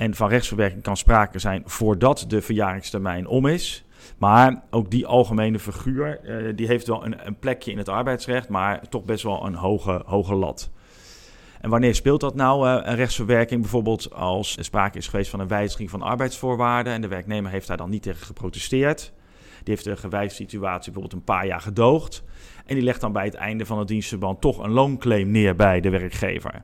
En 0.00 0.14
van 0.14 0.28
rechtsverwerking 0.28 0.82
kan 0.82 0.96
sprake 0.96 1.38
zijn 1.38 1.62
voordat 1.66 2.24
de 2.28 2.42
verjaringstermijn 2.42 3.26
om 3.26 3.46
is. 3.46 3.84
Maar 4.18 4.62
ook 4.70 4.90
die 4.90 5.06
algemene 5.06 5.58
figuur, 5.58 6.20
uh, 6.24 6.52
die 6.56 6.66
heeft 6.66 6.86
wel 6.86 7.04
een, 7.04 7.26
een, 7.26 7.38
plekje 7.38 7.70
in 7.70 7.78
het 7.78 7.88
arbeidsrecht, 7.88 8.48
maar 8.48 8.88
toch 8.88 9.04
best 9.04 9.22
wel 9.22 9.46
een 9.46 9.54
hoge, 9.54 10.02
hoge 10.06 10.34
lat. 10.34 10.70
En 11.60 11.70
wanneer 11.70 11.94
speelt 11.94 12.20
dat 12.20 12.34
nou, 12.34 12.66
uh, 12.66 12.86
een 12.86 12.94
rechtsverwerking? 12.94 13.60
Bijvoorbeeld 13.60 14.12
als 14.12 14.56
er 14.56 14.64
sprake 14.64 14.98
is 14.98 15.08
geweest 15.08 15.30
van 15.30 15.40
een 15.40 15.48
wijziging 15.48 15.90
van 15.90 16.02
arbeidsvoorwaarden 16.02 16.92
en 16.92 17.00
de 17.00 17.08
werknemer 17.08 17.50
heeft 17.50 17.66
daar 17.66 17.76
dan 17.76 17.90
niet 17.90 18.02
tegen 18.02 18.26
geprotesteerd. 18.26 19.12
Die 19.62 19.74
heeft 19.74 19.84
de 19.84 19.96
gewijzigde 19.96 20.44
situatie 20.44 20.92
bijvoorbeeld 20.92 21.20
een 21.20 21.34
paar 21.34 21.46
jaar 21.46 21.60
gedoogd. 21.60 22.22
En 22.66 22.74
die 22.74 22.84
legt 22.84 23.00
dan 23.00 23.12
bij 23.12 23.24
het 23.24 23.34
einde 23.34 23.66
van 23.66 23.78
het 23.78 23.88
dienstverband 23.88 24.40
toch 24.40 24.58
een 24.58 24.70
loonclaim 24.70 25.30
neer 25.30 25.56
bij 25.56 25.80
de 25.80 25.90
werkgever. 25.90 26.62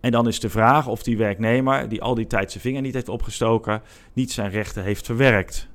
En 0.00 0.10
dan 0.10 0.28
is 0.28 0.40
de 0.40 0.50
vraag 0.50 0.86
of 0.86 1.02
die 1.02 1.16
werknemer, 1.16 1.88
die 1.88 2.02
al 2.02 2.14
die 2.14 2.26
tijd 2.26 2.50
zijn 2.50 2.62
vinger 2.62 2.82
niet 2.82 2.94
heeft 2.94 3.08
opgestoken, 3.08 3.82
niet 4.12 4.32
zijn 4.32 4.50
rechten 4.50 4.82
heeft 4.82 5.06
verwerkt. 5.06 5.68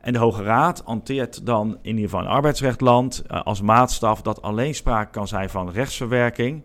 En 0.00 0.12
de 0.12 0.18
Hoge 0.18 0.42
Raad 0.42 0.82
hanteert 0.84 1.46
dan 1.46 1.78
in 1.82 1.96
ieder 1.96 2.10
geval 2.10 2.26
arbeidsrechtland 2.26 3.22
uh, 3.30 3.42
als 3.42 3.60
maatstaf 3.60 4.22
dat 4.22 4.42
alleen 4.42 4.74
sprake 4.74 5.10
kan 5.10 5.28
zijn 5.28 5.50
van 5.50 5.70
rechtsverwerking 5.70 6.62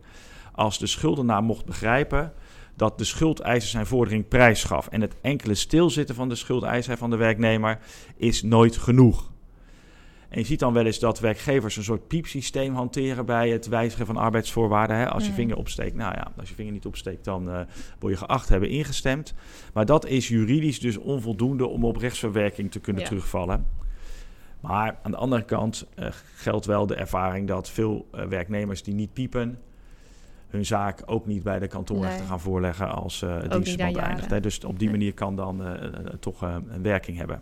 als 0.51 0.77
de 0.77 0.87
schuldenaar 0.87 1.43
mocht 1.43 1.65
begrijpen 1.65 2.33
dat 2.75 2.97
de 2.97 3.03
schuldeiser 3.03 3.69
zijn 3.69 3.85
vordering 3.85 4.27
prijsgaf. 4.27 4.87
En 4.87 5.01
het 5.01 5.15
enkele 5.21 5.55
stilzitten 5.55 6.15
van 6.15 6.29
de 6.29 6.35
schuldeiser 6.35 6.97
van 6.97 7.09
de 7.09 7.15
werknemer 7.15 7.79
is 8.17 8.43
nooit 8.43 8.77
genoeg. 8.77 9.30
En 10.31 10.39
je 10.39 10.45
ziet 10.45 10.59
dan 10.59 10.73
wel 10.73 10.85
eens 10.85 10.99
dat 10.99 11.19
werkgevers 11.19 11.77
een 11.77 11.83
soort 11.83 12.07
piepsysteem 12.07 12.75
hanteren 12.75 13.25
bij 13.25 13.49
het 13.49 13.67
wijzigen 13.67 14.05
van 14.05 14.17
arbeidsvoorwaarden. 14.17 14.97
Hè? 14.97 15.09
Als 15.09 15.25
je 15.25 15.31
vinger 15.31 15.57
opsteekt, 15.57 15.95
nou 15.95 16.13
ja, 16.15 16.31
als 16.37 16.49
je 16.49 16.55
vinger 16.55 16.71
niet 16.71 16.85
opsteekt, 16.85 17.23
dan 17.23 17.49
uh, 17.49 17.59
word 17.99 18.13
je 18.13 18.19
geacht 18.19 18.49
hebben 18.49 18.69
ingestemd. 18.69 19.33
Maar 19.73 19.85
dat 19.85 20.05
is 20.05 20.27
juridisch 20.27 20.79
dus 20.79 20.97
onvoldoende 20.97 21.67
om 21.67 21.85
op 21.85 21.95
rechtsverwerking 21.97 22.71
te 22.71 22.79
kunnen 22.79 23.03
terugvallen. 23.03 23.65
Maar 24.59 24.99
aan 25.03 25.11
de 25.11 25.17
andere 25.17 25.45
kant 25.45 25.87
uh, 25.99 26.07
geldt 26.35 26.65
wel 26.65 26.85
de 26.85 26.95
ervaring 26.95 27.47
dat 27.47 27.69
veel 27.69 28.07
uh, 28.15 28.25
werknemers 28.25 28.83
die 28.83 28.93
niet 28.93 29.13
piepen, 29.13 29.59
hun 30.47 30.65
zaak 30.65 31.03
ook 31.05 31.25
niet 31.25 31.43
bij 31.43 31.59
de 31.59 31.67
kantonrechter 31.67 32.19
Nee. 32.19 32.27
gaan 32.27 32.39
voorleggen 32.39 32.89
als 32.91 33.21
eh 33.21 33.35
het 33.35 33.51
dienstverband 33.51 33.97
eindigt. 33.97 34.29
Hè. 34.29 34.39
Dus 34.39 34.63
op 34.63 34.79
die 34.79 34.87
Nee. 34.89 34.97
manier 34.97 35.13
kan 35.13 35.35
dan 35.35 35.65
eh, 35.65 35.85
eh, 35.85 35.91
toch 36.19 36.43
eh, 36.43 36.55
een 36.67 36.81
werking 36.81 37.17
hebben. 37.17 37.41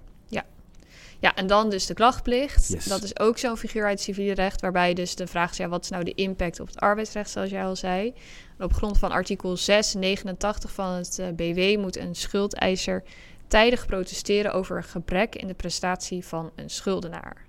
Ja, 1.21 1.35
en 1.35 1.47
dan 1.47 1.69
dus 1.69 1.85
de 1.85 1.93
klachtplicht. 1.93 2.67
Yes. 2.67 2.85
Dat 2.85 3.03
is 3.03 3.19
ook 3.19 3.37
zo'n 3.37 3.57
figuur 3.57 3.83
uit 3.83 3.91
het 3.91 4.01
civiele 4.01 4.33
recht, 4.33 4.61
waarbij 4.61 4.93
dus 4.93 5.15
de 5.15 5.27
vraag 5.27 5.51
is, 5.51 5.57
ja, 5.57 5.67
wat 5.67 5.83
is 5.83 5.89
nou 5.89 6.03
de 6.03 6.13
impact 6.13 6.59
op 6.59 6.67
het 6.67 6.79
arbeidsrecht, 6.79 7.29
zoals 7.29 7.49
jij 7.49 7.65
al 7.65 7.75
zei. 7.75 8.13
En 8.57 8.65
op 8.65 8.73
grond 8.73 8.97
van 8.97 9.11
artikel 9.11 9.57
689 9.57 10.71
van 10.71 10.93
het 10.93 11.19
eh, 11.19 11.27
BW 11.27 11.79
moet 11.79 11.97
een 11.97 12.15
schuldeiser 12.15 13.03
tijdig 13.47 13.85
protesteren 13.85 14.53
over 14.53 14.77
een 14.77 14.83
gebrek 14.83 15.35
in 15.35 15.47
de 15.47 15.53
prestatie 15.53 16.25
van 16.25 16.51
een 16.55 16.69
schuldenaar. 16.69 17.47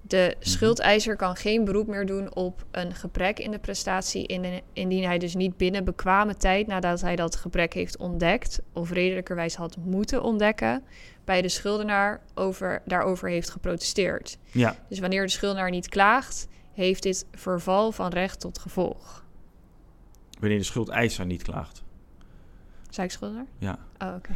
De 0.00 0.36
schuldeiser 0.38 1.16
kan 1.16 1.36
geen 1.36 1.64
beroep 1.64 1.86
meer 1.86 2.06
doen 2.06 2.34
op 2.34 2.64
een 2.70 2.94
gebrek 2.94 3.38
in 3.38 3.50
de 3.50 3.58
prestatie 3.58 4.26
in- 4.26 4.60
indien 4.72 5.04
hij 5.04 5.18
dus 5.18 5.34
niet 5.34 5.56
binnen 5.56 5.84
bekwame 5.84 6.36
tijd 6.36 6.66
nadat 6.66 7.00
hij 7.00 7.16
dat 7.16 7.36
gebrek 7.36 7.74
heeft 7.74 7.96
ontdekt 7.96 8.60
of 8.72 8.90
redelijkerwijs 8.90 9.54
had 9.54 9.76
moeten 9.76 10.22
ontdekken, 10.22 10.84
bij 11.24 11.42
de 11.42 11.48
schuldenaar 11.48 12.20
over, 12.34 12.82
daarover 12.84 13.28
heeft 13.28 13.50
geprotesteerd. 13.50 14.38
Ja, 14.50 14.76
Dus 14.88 14.98
wanneer 14.98 15.22
de 15.22 15.28
schuldenaar 15.28 15.70
niet 15.70 15.88
klaagt, 15.88 16.48
heeft 16.72 17.02
dit 17.02 17.26
verval 17.34 17.92
van 17.92 18.10
recht 18.10 18.40
tot 18.40 18.58
gevolg. 18.58 19.24
wanneer 20.40 20.58
de 20.58 20.64
schuldeiser 20.64 21.26
niet 21.26 21.42
klaagt. 21.42 21.82
Zei 22.90 23.06
ik 23.06 23.12
schuldenaar? 23.12 23.46
Ja. 23.58 23.78
Oh, 23.98 24.14
oké. 24.16 24.30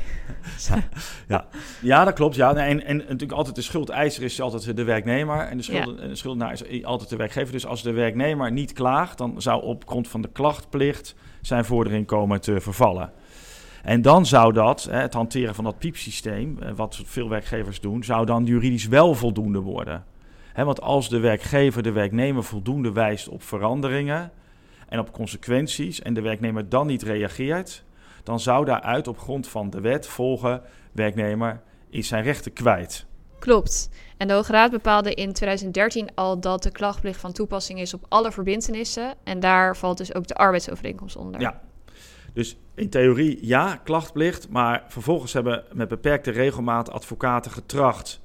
Ja, 1.80 2.04
dat 2.04 2.14
klopt. 2.14 2.34
Ja. 2.34 2.54
En, 2.54 2.84
en 2.84 2.96
natuurlijk 2.96 3.32
altijd 3.32 3.54
de 3.54 3.62
schuldeiser 3.62 4.22
is 4.22 4.40
altijd 4.40 4.76
de 4.76 4.84
werknemer 4.84 5.38
en 5.40 5.56
de, 5.58 5.94
de 5.96 6.14
schuldenaar 6.14 6.52
is 6.52 6.84
altijd 6.84 7.10
de 7.10 7.16
werkgever. 7.16 7.52
Dus 7.52 7.66
als 7.66 7.82
de 7.82 7.92
werknemer 7.92 8.52
niet 8.52 8.72
klaagt, 8.72 9.18
dan 9.18 9.42
zou 9.42 9.62
op 9.62 9.88
grond 9.88 10.08
van 10.08 10.20
de 10.22 10.28
klachtplicht 10.32 11.14
zijn 11.40 11.64
vordering 11.64 12.06
komen 12.06 12.40
te 12.40 12.60
vervallen. 12.60 13.12
En 13.86 14.02
dan 14.02 14.26
zou 14.26 14.52
dat, 14.52 14.86
hè, 14.90 15.00
het 15.00 15.14
hanteren 15.14 15.54
van 15.54 15.64
dat 15.64 15.78
piepsysteem, 15.78 16.58
eh, 16.58 16.72
wat 16.74 17.00
veel 17.04 17.28
werkgevers 17.28 17.80
doen, 17.80 18.04
zou 18.04 18.26
dan 18.26 18.44
juridisch 18.44 18.86
wel 18.86 19.14
voldoende 19.14 19.60
worden. 19.60 20.04
Hè, 20.52 20.64
want 20.64 20.80
als 20.80 21.08
de 21.08 21.18
werkgever 21.18 21.82
de 21.82 21.92
werknemer 21.92 22.44
voldoende 22.44 22.92
wijst 22.92 23.28
op 23.28 23.42
veranderingen 23.42 24.32
en 24.88 24.98
op 24.98 25.12
consequenties 25.12 26.02
en 26.02 26.14
de 26.14 26.20
werknemer 26.20 26.68
dan 26.68 26.86
niet 26.86 27.02
reageert, 27.02 27.84
dan 28.22 28.40
zou 28.40 28.64
daaruit 28.64 29.08
op 29.08 29.18
grond 29.18 29.48
van 29.48 29.70
de 29.70 29.80
wet 29.80 30.06
volgen 30.06 30.62
werknemer 30.92 31.62
is 31.90 32.08
zijn 32.08 32.22
rechten 32.22 32.52
kwijt. 32.52 33.06
Klopt. 33.38 33.90
En 34.16 34.28
de 34.28 34.34
Hoge 34.34 34.52
Raad 34.52 34.70
bepaalde 34.70 35.14
in 35.14 35.32
2013 35.32 36.08
al 36.14 36.40
dat 36.40 36.62
de 36.62 36.70
klachtplicht 36.70 37.20
van 37.20 37.32
toepassing 37.32 37.80
is 37.80 37.94
op 37.94 38.04
alle 38.08 38.32
verbintenissen. 38.32 39.14
En 39.24 39.40
daar 39.40 39.76
valt 39.76 39.98
dus 39.98 40.14
ook 40.14 40.26
de 40.26 40.34
arbeidsovereenkomst 40.34 41.16
onder. 41.16 41.40
Ja. 41.40 41.60
Dus 42.36 42.56
in 42.74 42.88
theorie 42.88 43.38
ja, 43.40 43.76
klachtplicht, 43.76 44.48
maar 44.48 44.84
vervolgens 44.88 45.32
hebben 45.32 45.64
met 45.72 45.88
beperkte 45.88 46.30
regelmaat 46.30 46.90
advocaten 46.90 47.50
getracht 47.50 48.20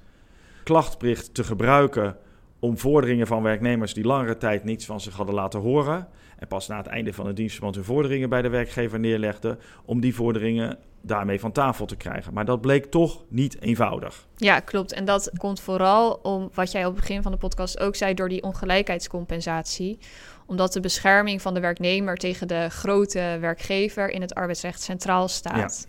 klachtplicht 0.63 1.33
te 1.33 1.43
gebruiken 1.43 2.17
om 2.61 2.77
vorderingen 2.77 3.27
van 3.27 3.43
werknemers 3.43 3.93
die 3.93 4.03
langere 4.03 4.37
tijd 4.37 4.63
niets 4.63 4.85
van 4.85 5.01
zich 5.01 5.15
hadden 5.15 5.35
laten 5.35 5.59
horen 5.59 6.07
en 6.37 6.47
pas 6.47 6.67
na 6.67 6.77
het 6.77 6.87
einde 6.87 7.13
van 7.13 7.27
het 7.27 7.35
dienstverband 7.35 7.75
hun 7.75 7.83
vorderingen 7.83 8.29
bij 8.29 8.41
de 8.41 8.49
werkgever 8.49 8.99
neerlegden, 8.99 9.59
om 9.85 9.99
die 9.99 10.15
vorderingen 10.15 10.77
daarmee 11.01 11.39
van 11.39 11.51
tafel 11.51 11.85
te 11.85 11.95
krijgen. 11.95 12.33
Maar 12.33 12.45
dat 12.45 12.61
bleek 12.61 12.85
toch 12.85 13.23
niet 13.27 13.61
eenvoudig. 13.61 14.27
Ja, 14.35 14.59
klopt. 14.59 14.93
En 14.93 15.05
dat 15.05 15.31
komt 15.37 15.59
vooral 15.59 16.13
om 16.13 16.49
wat 16.53 16.71
jij 16.71 16.85
op 16.85 16.91
het 16.91 16.99
begin 16.99 17.21
van 17.21 17.31
de 17.31 17.37
podcast 17.37 17.79
ook 17.79 17.95
zei, 17.95 18.13
door 18.13 18.29
die 18.29 18.43
ongelijkheidscompensatie. 18.43 19.97
Omdat 20.45 20.73
de 20.73 20.79
bescherming 20.79 21.41
van 21.41 21.53
de 21.53 21.59
werknemer 21.59 22.17
tegen 22.17 22.47
de 22.47 22.69
grote 22.69 23.37
werkgever 23.39 24.09
in 24.09 24.21
het 24.21 24.33
arbeidsrecht 24.33 24.81
centraal 24.81 25.27
staat. 25.27 25.87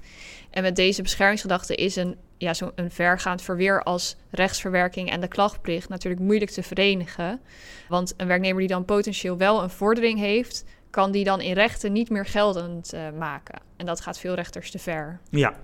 En 0.50 0.62
met 0.62 0.76
deze 0.76 1.02
beschermingsgedachte 1.02 1.74
is 1.74 1.96
een, 1.96 2.16
ja, 2.42 2.54
zo'n 2.54 2.72
vergaand 2.88 3.42
verweer 3.42 3.82
als 3.82 4.16
rechtsverwerking 4.30 5.10
en 5.10 5.20
de 5.20 5.28
klachtplicht 5.28 5.88
natuurlijk 5.88 6.22
moeilijk 6.22 6.50
te 6.50 6.62
verenigen. 6.62 7.40
Want 7.88 8.14
een 8.16 8.26
werknemer 8.26 8.58
die 8.58 8.68
dan 8.68 8.84
potentieel 8.84 9.36
wel 9.36 9.62
een 9.62 9.70
vordering 9.70 10.18
heeft, 10.18 10.64
kan 10.90 11.10
die 11.10 11.24
dan 11.24 11.40
in 11.40 11.52
rechten 11.52 11.92
niet 11.92 12.10
meer 12.10 12.26
geldend 12.26 12.92
eh, 12.92 13.00
maken. 13.18 13.60
En 13.76 13.86
dat 13.86 14.00
gaat 14.00 14.18
veel 14.18 14.34
rechters 14.34 14.70
te 14.70 14.78
ver. 14.78 15.20
Ja, 15.30 15.54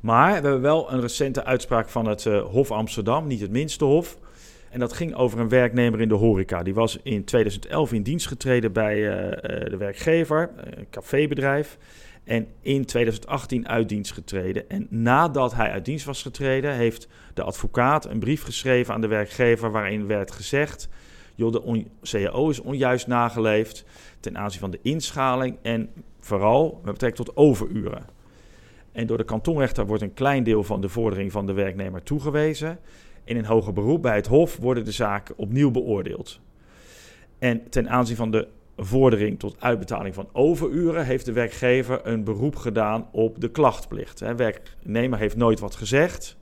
maar 0.00 0.26
we 0.26 0.32
hebben 0.32 0.60
wel 0.60 0.92
een 0.92 1.00
recente 1.00 1.44
uitspraak 1.44 1.88
van 1.88 2.06
het 2.06 2.26
eh, 2.26 2.42
Hof 2.42 2.70
Amsterdam, 2.70 3.26
niet 3.26 3.40
het 3.40 3.50
minste 3.50 3.84
hof. 3.84 4.18
En 4.70 4.80
dat 4.80 4.92
ging 4.92 5.14
over 5.14 5.40
een 5.40 5.48
werknemer 5.48 6.00
in 6.00 6.08
de 6.08 6.14
horeca. 6.14 6.62
Die 6.62 6.74
was 6.74 6.98
in 7.02 7.24
2011 7.24 7.92
in 7.92 8.02
dienst 8.02 8.26
getreden 8.26 8.72
bij 8.72 9.08
eh, 9.08 9.32
eh, 9.32 9.70
de 9.70 9.76
werkgever, 9.76 10.50
eh, 10.56 10.78
een 10.78 10.90
cafébedrijf. 10.90 11.78
En 12.24 12.46
in 12.60 12.84
2018 12.84 13.68
uit 13.68 13.88
dienst 13.88 14.12
getreden. 14.12 14.68
En 14.68 14.86
nadat 14.90 15.54
hij 15.54 15.70
uit 15.70 15.84
dienst 15.84 16.04
was 16.04 16.22
getreden, 16.22 16.74
heeft 16.74 17.08
de 17.34 17.42
advocaat 17.42 18.04
een 18.04 18.18
brief 18.18 18.42
geschreven 18.42 18.94
aan 18.94 19.00
de 19.00 19.06
werkgever 19.06 19.70
waarin 19.70 20.06
werd 20.06 20.30
gezegd: 20.30 20.88
joh, 21.34 21.52
de 21.52 21.84
CAO 22.02 22.50
is 22.50 22.60
onjuist 22.60 23.06
nageleefd 23.06 23.84
ten 24.20 24.38
aanzien 24.38 24.60
van 24.60 24.70
de 24.70 24.78
inschaling 24.82 25.56
en 25.62 25.90
vooral 26.20 26.80
met 26.84 26.92
betrekking 26.92 27.26
tot 27.26 27.36
overuren. 27.36 28.04
En 28.92 29.06
door 29.06 29.16
de 29.16 29.24
kantonrechter 29.24 29.86
wordt 29.86 30.02
een 30.02 30.14
klein 30.14 30.44
deel 30.44 30.64
van 30.64 30.80
de 30.80 30.88
vordering 30.88 31.32
van 31.32 31.46
de 31.46 31.52
werknemer 31.52 32.02
toegewezen. 32.02 32.78
In 33.24 33.36
een 33.36 33.44
hoger 33.44 33.72
beroep 33.72 34.02
bij 34.02 34.14
het 34.16 34.26
Hof 34.26 34.56
worden 34.56 34.84
de 34.84 34.92
zaken 34.92 35.38
opnieuw 35.38 35.70
beoordeeld. 35.70 36.40
En 37.38 37.68
ten 37.70 37.88
aanzien 37.90 38.16
van 38.16 38.30
de 38.30 38.48
vordering 38.76 39.38
tot 39.38 39.56
uitbetaling 39.58 40.14
van 40.14 40.28
overuren 40.32 41.04
heeft 41.04 41.24
de 41.24 41.32
werkgever 41.32 42.00
een 42.06 42.24
beroep 42.24 42.56
gedaan 42.56 43.08
op 43.12 43.40
de 43.40 43.50
klachtplicht. 43.50 44.18
De 44.18 44.34
werknemer 44.34 45.18
heeft 45.18 45.36
nooit 45.36 45.60
wat 45.60 45.74
gezegd 45.74 46.36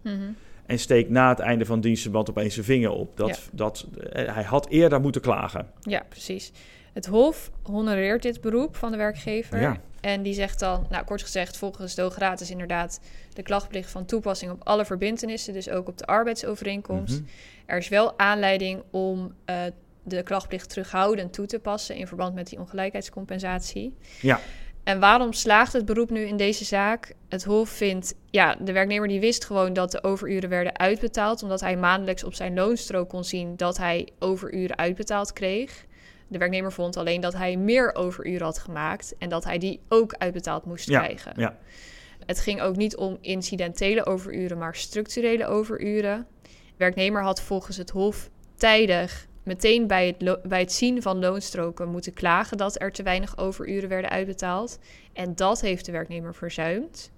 en 0.66 0.78
steekt 0.78 1.10
na 1.10 1.28
het 1.28 1.38
einde 1.38 1.64
van 1.64 1.80
dienstverband 1.80 2.30
opeens 2.30 2.54
zijn 2.54 2.66
vinger 2.66 2.90
op. 2.90 3.16
Dat, 3.16 3.28
Ja. 3.28 3.36
dat, 3.52 3.86
eh, 4.12 4.34
hij 4.34 4.42
had 4.42 4.68
eerder 4.68 5.00
moeten 5.00 5.20
klagen. 5.20 5.66
Ja, 5.80 6.02
precies. 6.08 6.52
Het 6.92 7.06
Hof 7.06 7.50
honoreert 7.62 8.22
dit 8.22 8.40
beroep 8.40 8.76
van 8.76 8.90
de 8.90 8.96
werkgever. 8.96 9.60
Ja. 9.60 9.80
En 10.00 10.22
die 10.22 10.34
zegt 10.34 10.58
dan, 10.58 10.86
nou 10.90 11.04
kort 11.04 11.22
gezegd, 11.22 11.56
volgens 11.56 11.94
de 11.94 12.02
Hoge 12.02 12.18
Raad 12.18 12.40
is 12.40 12.50
inderdaad 12.50 13.00
de 13.32 13.42
klachtplicht 13.42 13.90
van 13.90 14.04
toepassing 14.04 14.52
op 14.52 14.60
alle 14.64 14.84
verbintenissen, 14.84 15.52
dus 15.52 15.70
ook 15.70 15.88
op 15.88 15.98
de 15.98 16.06
arbeidsovereenkomst. 16.06 17.20
Mhm. 17.20 17.30
Er 17.66 17.76
is 17.76 17.88
wel 17.88 18.18
aanleiding 18.18 18.82
om 18.90 19.34
eh, 19.44 19.56
de 20.02 20.22
klachtplicht 20.22 20.68
terughoudend 20.68 21.32
toe 21.32 21.46
te 21.46 21.58
passen 21.58 21.96
in 21.96 22.06
verband 22.06 22.34
met 22.34 22.48
die 22.48 22.58
ongelijkheidscompensatie. 22.58 23.96
Ja. 24.20 24.40
En 24.84 25.00
waarom 25.00 25.32
slaagt 25.32 25.72
het 25.72 25.84
beroep 25.84 26.10
nu 26.10 26.20
in 26.20 26.36
deze 26.36 26.64
zaak? 26.64 27.14
Het 27.28 27.44
Hof 27.44 27.68
vindt, 27.68 28.14
ja, 28.30 28.56
de 28.60 28.72
werknemer 28.72 29.08
die 29.08 29.20
wist 29.20 29.44
gewoon 29.44 29.72
dat 29.72 29.90
de 29.90 30.02
overuren 30.02 30.48
werden 30.48 30.78
uitbetaald, 30.78 31.42
omdat 31.42 31.60
hij 31.60 31.76
maandelijks 31.76 32.24
op 32.24 32.34
zijn 32.34 32.54
loonstrook 32.54 33.08
kon 33.08 33.24
zien 33.24 33.56
dat 33.56 33.76
hij 33.76 34.08
overuren 34.18 34.78
uitbetaald 34.78 35.32
kreeg. 35.32 35.86
De 36.28 36.38
werknemer 36.38 36.72
vond 36.72 36.96
alleen 36.96 37.20
dat 37.20 37.32
hij 37.34 37.56
meer 37.56 37.94
overuren 37.94 38.46
had 38.46 38.58
gemaakt 38.58 39.14
en 39.18 39.28
dat 39.28 39.44
hij 39.44 39.58
die 39.58 39.80
ook 39.88 40.14
uitbetaald 40.14 40.64
moest 40.64 40.88
Ja, 40.88 41.00
krijgen. 41.00 41.32
ja. 41.36 41.56
Het 42.26 42.40
ging 42.40 42.60
ook 42.60 42.76
niet 42.76 42.96
om 42.96 43.18
incidentele 43.20 44.06
overuren, 44.06 44.58
maar 44.58 44.74
structurele 44.74 45.46
overuren. 45.46 46.26
De 46.42 46.50
werknemer 46.76 47.22
had 47.22 47.40
volgens 47.40 47.76
het 47.76 47.90
Hof 47.90 48.30
tijdig 48.56 49.26
meteen 49.42 49.86
bij 49.86 50.16
het, 50.18 50.42
bij 50.42 50.60
het 50.60 50.72
zien 50.72 51.02
van 51.02 51.18
loonstroken 51.18 51.88
moeten 51.88 52.12
klagen 52.12 52.56
dat 52.56 52.80
er 52.80 52.92
te 52.92 53.02
weinig 53.02 53.38
overuren 53.38 53.88
werden 53.88 54.10
uitbetaald. 54.10 54.78
En 55.12 55.34
dat 55.34 55.60
heeft 55.60 55.84
de 55.84 55.92
werknemer 55.92 56.34
verzuimd. 56.34 57.10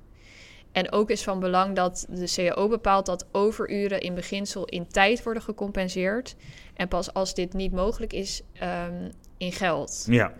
En 0.72 0.92
ook 0.92 1.10
is 1.10 1.22
van 1.22 1.40
belang 1.40 1.76
dat 1.76 2.06
de 2.08 2.32
CAO 2.34 2.68
bepaalt 2.68 3.06
dat 3.06 3.26
overuren 3.32 4.00
in 4.00 4.14
beginsel 4.14 4.64
in 4.64 4.88
tijd 4.88 5.22
worden 5.22 5.42
gecompenseerd. 5.42 6.36
En 6.74 6.88
pas 6.88 7.14
als 7.14 7.34
dit 7.34 7.52
niet 7.52 7.72
mogelijk 7.72 8.12
is, 8.12 8.42
ehm, 8.52 9.10
in 9.38 9.52
geld. 9.52 10.04
Ja. 10.08 10.32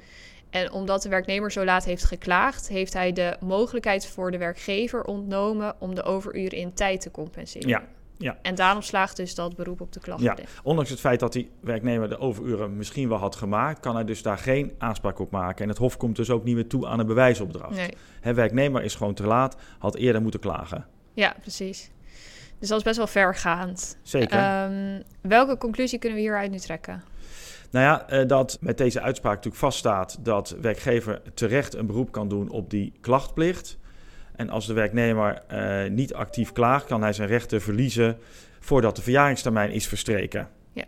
En 0.51 0.73
omdat 0.73 1.03
de 1.03 1.09
werknemer 1.09 1.53
zo 1.53 1.65
laat 1.65 1.85
heeft 1.85 2.05
geklaagd, 2.05 2.69
heeft 2.69 2.93
hij 2.93 3.13
de 3.13 3.37
mogelijkheid 3.41 4.07
voor 4.07 4.31
de 4.31 4.39
werkgever 4.39 5.05
ontnomen 5.05 5.75
om 5.79 5.95
de 5.95 6.03
overuren 6.03 6.59
in 6.59 6.75
tijd 6.75 7.01
te 7.01 7.11
compenseren. 7.11 7.69
Ja, 7.69 7.85
ja. 8.21 8.39
En 8.43 8.55
daarom 8.55 8.83
slaagt 8.83 9.17
dus 9.17 9.35
dat 9.35 9.57
beroep 9.57 9.81
op 9.81 9.93
de 9.93 10.01
klachtplicht. 10.01 10.39
Ja, 10.39 10.61
ondanks 10.63 10.91
het 10.91 11.01
feit 11.01 11.21
dat 11.21 11.33
die 11.33 11.51
werknemer 11.61 12.09
de 12.09 12.19
overuren 12.19 12.77
misschien 12.77 13.09
wel 13.09 13.19
had 13.19 13.37
gemaakt, 13.37 13.81
kan 13.81 13.95
hij 13.95 14.05
dus 14.05 14.23
daar 14.23 14.39
geen 14.39 14.73
aanspraak 14.79 15.19
op 15.19 15.31
maken. 15.31 15.63
En 15.63 15.69
het 15.69 15.79
Hof 15.79 15.97
komt 15.97 16.17
dus 16.17 16.31
ook 16.31 16.45
niet 16.45 16.55
meer 16.55 16.69
toe 16.69 16.87
aan 16.87 16.99
een 16.99 17.07
bewijsopdracht. 17.07 17.77
Nee. 17.77 17.91
Hè, 18.21 18.35
werknemer 18.35 18.83
is 18.83 18.95
gewoon 18.95 19.15
te 19.15 19.27
laat, 19.27 19.57
had 19.79 19.95
eerder 19.95 20.23
moeten 20.23 20.41
klagen. 20.41 20.87
Ja, 21.15 21.35
precies. 21.41 21.91
Dus 22.59 22.69
dat 22.69 22.79
is 22.79 22.85
best 22.85 22.97
wel 22.97 23.07
vergaand. 23.07 23.99
Zeker. 24.03 24.39
Ehm, 24.39 25.03
welke 25.21 25.57
conclusie 25.57 25.99
kunnen 25.99 26.19
we 26.19 26.25
hieruit 26.25 26.51
nu 26.51 26.59
trekken? 26.59 27.03
Nou 27.71 27.85
ja, 27.85 28.09
eh, 28.09 28.29
dat 28.29 28.59
met 28.61 28.79
deze 28.79 29.01
uitspraak 29.01 29.35
natuurlijk 29.35 29.63
vaststaat 29.63 30.19
dat 30.21 30.57
werkgever 30.61 31.23
terecht 31.35 31.75
een 31.75 31.87
beroep 31.87 32.13
kan 32.13 32.29
doen 32.29 32.51
op 32.51 32.71
die 32.71 32.93
klachtplicht. 33.01 33.79
En 34.41 34.51
als 34.51 34.67
de 34.67 34.73
werknemer 34.73 35.43
eh, 35.47 35.91
niet 35.91 36.15
actief 36.15 36.53
klaagt, 36.53 36.87
kan 36.87 37.03
hij 37.03 37.13
zijn 37.13 37.29
rechten 37.29 37.61
verliezen 37.61 38.19
voordat 38.61 38.97
de 38.97 39.03
verjaringstermijn 39.03 39.71
is 39.71 39.87
verstreken. 39.87 40.49
Ja. 40.73 40.85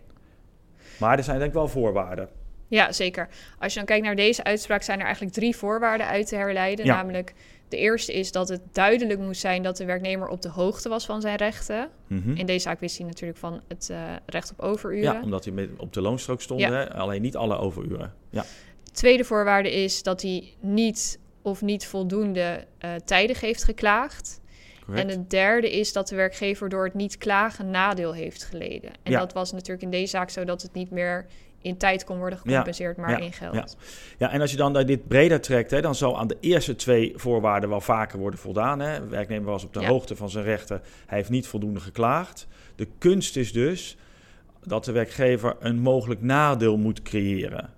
Maar 0.99 1.17
er 1.17 1.23
zijn 1.23 1.37
denk 1.37 1.49
ik 1.49 1.55
wel 1.55 1.67
voorwaarden. 1.67 2.29
Ja, 2.67 2.91
zeker. 2.91 3.27
Als 3.59 3.73
je 3.73 3.77
dan 3.77 3.87
kijkt 3.87 4.05
naar 4.05 4.15
deze 4.15 4.43
uitspraak, 4.43 4.81
zijn 4.81 4.99
er 4.99 5.05
eigenlijk 5.05 5.35
drie 5.35 5.55
voorwaarden 5.55 6.07
uit 6.07 6.27
te 6.27 6.35
herleiden. 6.35 6.87
Namelijk, 6.87 7.33
de 7.67 7.77
eerste 7.77 8.13
is 8.13 8.31
dat 8.31 8.49
het 8.49 8.61
duidelijk 8.71 9.19
moest 9.19 9.41
zijn 9.41 9.63
dat 9.63 9.77
de 9.77 9.85
werknemer 9.85 10.27
op 10.27 10.41
de 10.41 10.49
hoogte 10.49 10.89
was 10.89 11.05
van 11.05 11.21
zijn 11.21 11.35
rechten. 11.35 11.89
Mhm. 12.07 12.31
In 12.35 12.45
deze 12.45 12.59
zaak 12.59 12.79
wist 12.79 12.97
hij 12.97 13.07
natuurlijk 13.07 13.39
van 13.39 13.61
het 13.67 13.87
uh, 13.91 13.97
recht 14.25 14.51
op 14.51 14.59
overuren. 14.59 15.13
Ja, 15.13 15.21
omdat 15.21 15.45
hij 15.45 15.53
met, 15.53 15.69
op 15.77 15.93
de 15.93 16.01
loonstrook 16.01 16.41
stond, 16.41 16.61
hè? 16.61 16.93
alleen 16.93 17.21
niet 17.21 17.35
alle 17.35 17.57
overuren. 17.57 18.13
Ja. 18.29 18.45
Tweede 18.91 19.23
voorwaarde 19.23 19.71
is 19.71 20.03
dat 20.03 20.21
hij 20.21 20.53
niet 20.59 21.19
of 21.43 21.61
niet 21.61 21.87
voldoende 21.87 22.65
uh, 22.85 22.95
tijdig 23.05 23.41
heeft 23.41 23.63
geklaagd. 23.63 24.41
En 24.93 25.07
de 25.07 25.27
derde 25.27 25.71
is 25.71 25.93
dat 25.93 26.07
de 26.07 26.15
werkgever 26.15 26.69
door 26.69 26.83
het 26.83 26.93
niet 26.93 27.17
klagen 27.17 27.71
nadeel 27.71 28.13
heeft 28.13 28.43
geleden. 28.43 28.91
En 29.03 29.11
dat 29.11 29.33
was 29.33 29.51
natuurlijk 29.51 29.81
in 29.81 29.89
deze 29.89 30.07
zaak 30.07 30.29
zo 30.29 30.43
dat 30.43 30.61
het 30.61 30.73
niet 30.73 30.91
meer 30.91 31.25
in 31.61 31.77
tijd 31.77 32.03
kon 32.03 32.17
worden 32.17 32.39
gecompenseerd, 32.39 32.97
maar 32.97 33.21
in 33.21 33.33
geld. 33.33 33.53
Ja. 33.53 33.67
ja, 34.17 34.31
en 34.31 34.41
als 34.41 34.51
je 34.51 34.57
dan 34.57 34.73
dit 34.85 35.07
breder 35.07 35.41
trekt, 35.41 35.71
hè, 35.71 35.81
dan 35.81 35.95
zal 35.95 36.19
aan 36.19 36.27
de 36.27 36.37
eerste 36.39 36.75
twee 36.75 37.13
voorwaarden 37.15 37.69
wel 37.69 37.81
vaker 37.81 38.19
worden 38.19 38.39
voldaan. 38.39 38.79
Hè. 38.79 38.99
De 38.99 39.07
werknemer 39.07 39.51
was 39.51 39.63
op 39.63 39.73
de 39.73 39.85
hoogte 39.85 40.15
van 40.15 40.29
zijn 40.29 40.45
rechten, 40.45 40.81
hij 41.05 41.17
heeft 41.17 41.29
niet 41.29 41.47
voldoende 41.47 41.79
geklaagd. 41.79 42.47
De 42.75 42.87
kunst 42.97 43.37
is 43.37 43.53
dus 43.53 43.97
dat 44.63 44.85
de 44.85 44.91
werkgever 44.91 45.55
een 45.59 45.79
mogelijk 45.79 46.21
nadeel 46.21 46.77
moet 46.77 47.01
creëren. 47.01 47.73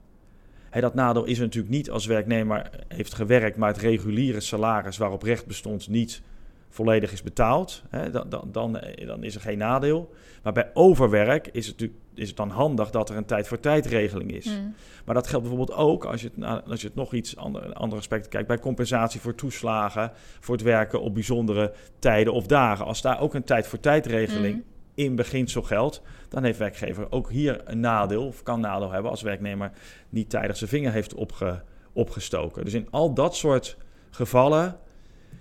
Dat 0.82 0.94
nadeel 0.94 1.26
is 1.26 1.40
natuurlijk 1.40 1.74
niet 1.74 1.90
als 1.90 2.06
werknemer 2.06 2.70
heeft 2.88 3.14
gewerkt, 3.14 3.58
maar 3.58 3.70
het 3.70 3.78
reguliere 3.78 4.40
salaris 4.40 4.98
waarop 4.98 5.24
recht 5.24 5.46
bestond 5.46 5.88
niet 5.88 6.22
volledig 6.70 7.12
is 7.12 7.24
betaald, 7.24 7.84
hè, 7.90 8.12
dan, 8.12 8.30
dan, 8.30 8.50
dan, 8.52 8.80
dan, 9.06 9.24
is 9.24 9.36
er 9.36 9.42
geen 9.42 9.58
nadeel. 9.58 10.14
Maar 10.44 10.54
bij 10.54 10.70
overwerk 10.74 11.50
is 11.52 11.68
het, 11.68 11.90
is 12.14 12.28
het 12.28 12.38
dan 12.38 12.50
handig 12.50 12.90
dat 12.90 13.10
er 13.10 13.18
een 13.18 13.26
tijd 13.26 13.48
voor 13.48 13.60
tijdregeling 13.60 14.32
is. 14.32 14.46
Hmm. 14.46 14.74
Maar 15.06 15.16
dat 15.16 15.28
geldt 15.28 15.48
bijvoorbeeld 15.48 15.78
ook 15.78 16.06
als 16.06 16.22
je 16.22 16.32
het, 16.36 16.68
als 16.68 16.82
je 16.82 16.88
het 16.88 16.96
nog 16.96 17.14
iets 17.14 17.38
ander, 17.38 17.74
andere 17.74 18.02
aspecten 18.02 18.32
kijkt, 18.32 18.48
bij 18.48 18.60
compensatie 18.60 19.20
voor 19.20 19.36
toeslagen, 19.36 20.12
voor 20.40 20.56
het 20.56 20.64
werken 20.64 21.02
op 21.02 21.14
bijzondere 21.14 21.74
tijden 22.00 22.34
of 22.34 22.48
dagen. 22.48 22.86
Als 22.86 23.02
daar 23.02 23.20
ook 23.20 23.34
een 23.34 23.44
tijd 23.44 23.68
voor 23.68 23.80
tijdregeling 23.80 24.54
hmm. 24.54 24.75
In 24.96 25.16
beginsel 25.16 25.62
geldt, 25.62 26.02
dan 26.30 26.44
heeft 26.44 26.60
werkgever 26.60 27.12
ook 27.12 27.30
hier 27.30 27.62
een 27.66 27.80
nadeel, 27.80 28.28
of 28.28 28.44
kan 28.44 28.60
nadeel 28.60 28.92
hebben 28.92 29.12
als 29.12 29.22
werknemer 29.22 29.72
niet 30.10 30.30
tijdig 30.30 30.58
zijn 30.58 30.70
vinger 30.70 30.92
heeft 30.92 31.14
opge, 31.14 31.62
opgestoken. 31.94 32.64
Dus 32.64 32.74
in 32.74 32.88
al 32.92 33.14
dat 33.14 33.36
soort 33.36 33.78
gevallen 34.10 34.80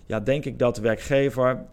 ja, 0.06 0.20
denk 0.20 0.44
ik 0.44 0.58
dat 0.58 0.74
de 0.74 0.80
werkgever 0.80 1.64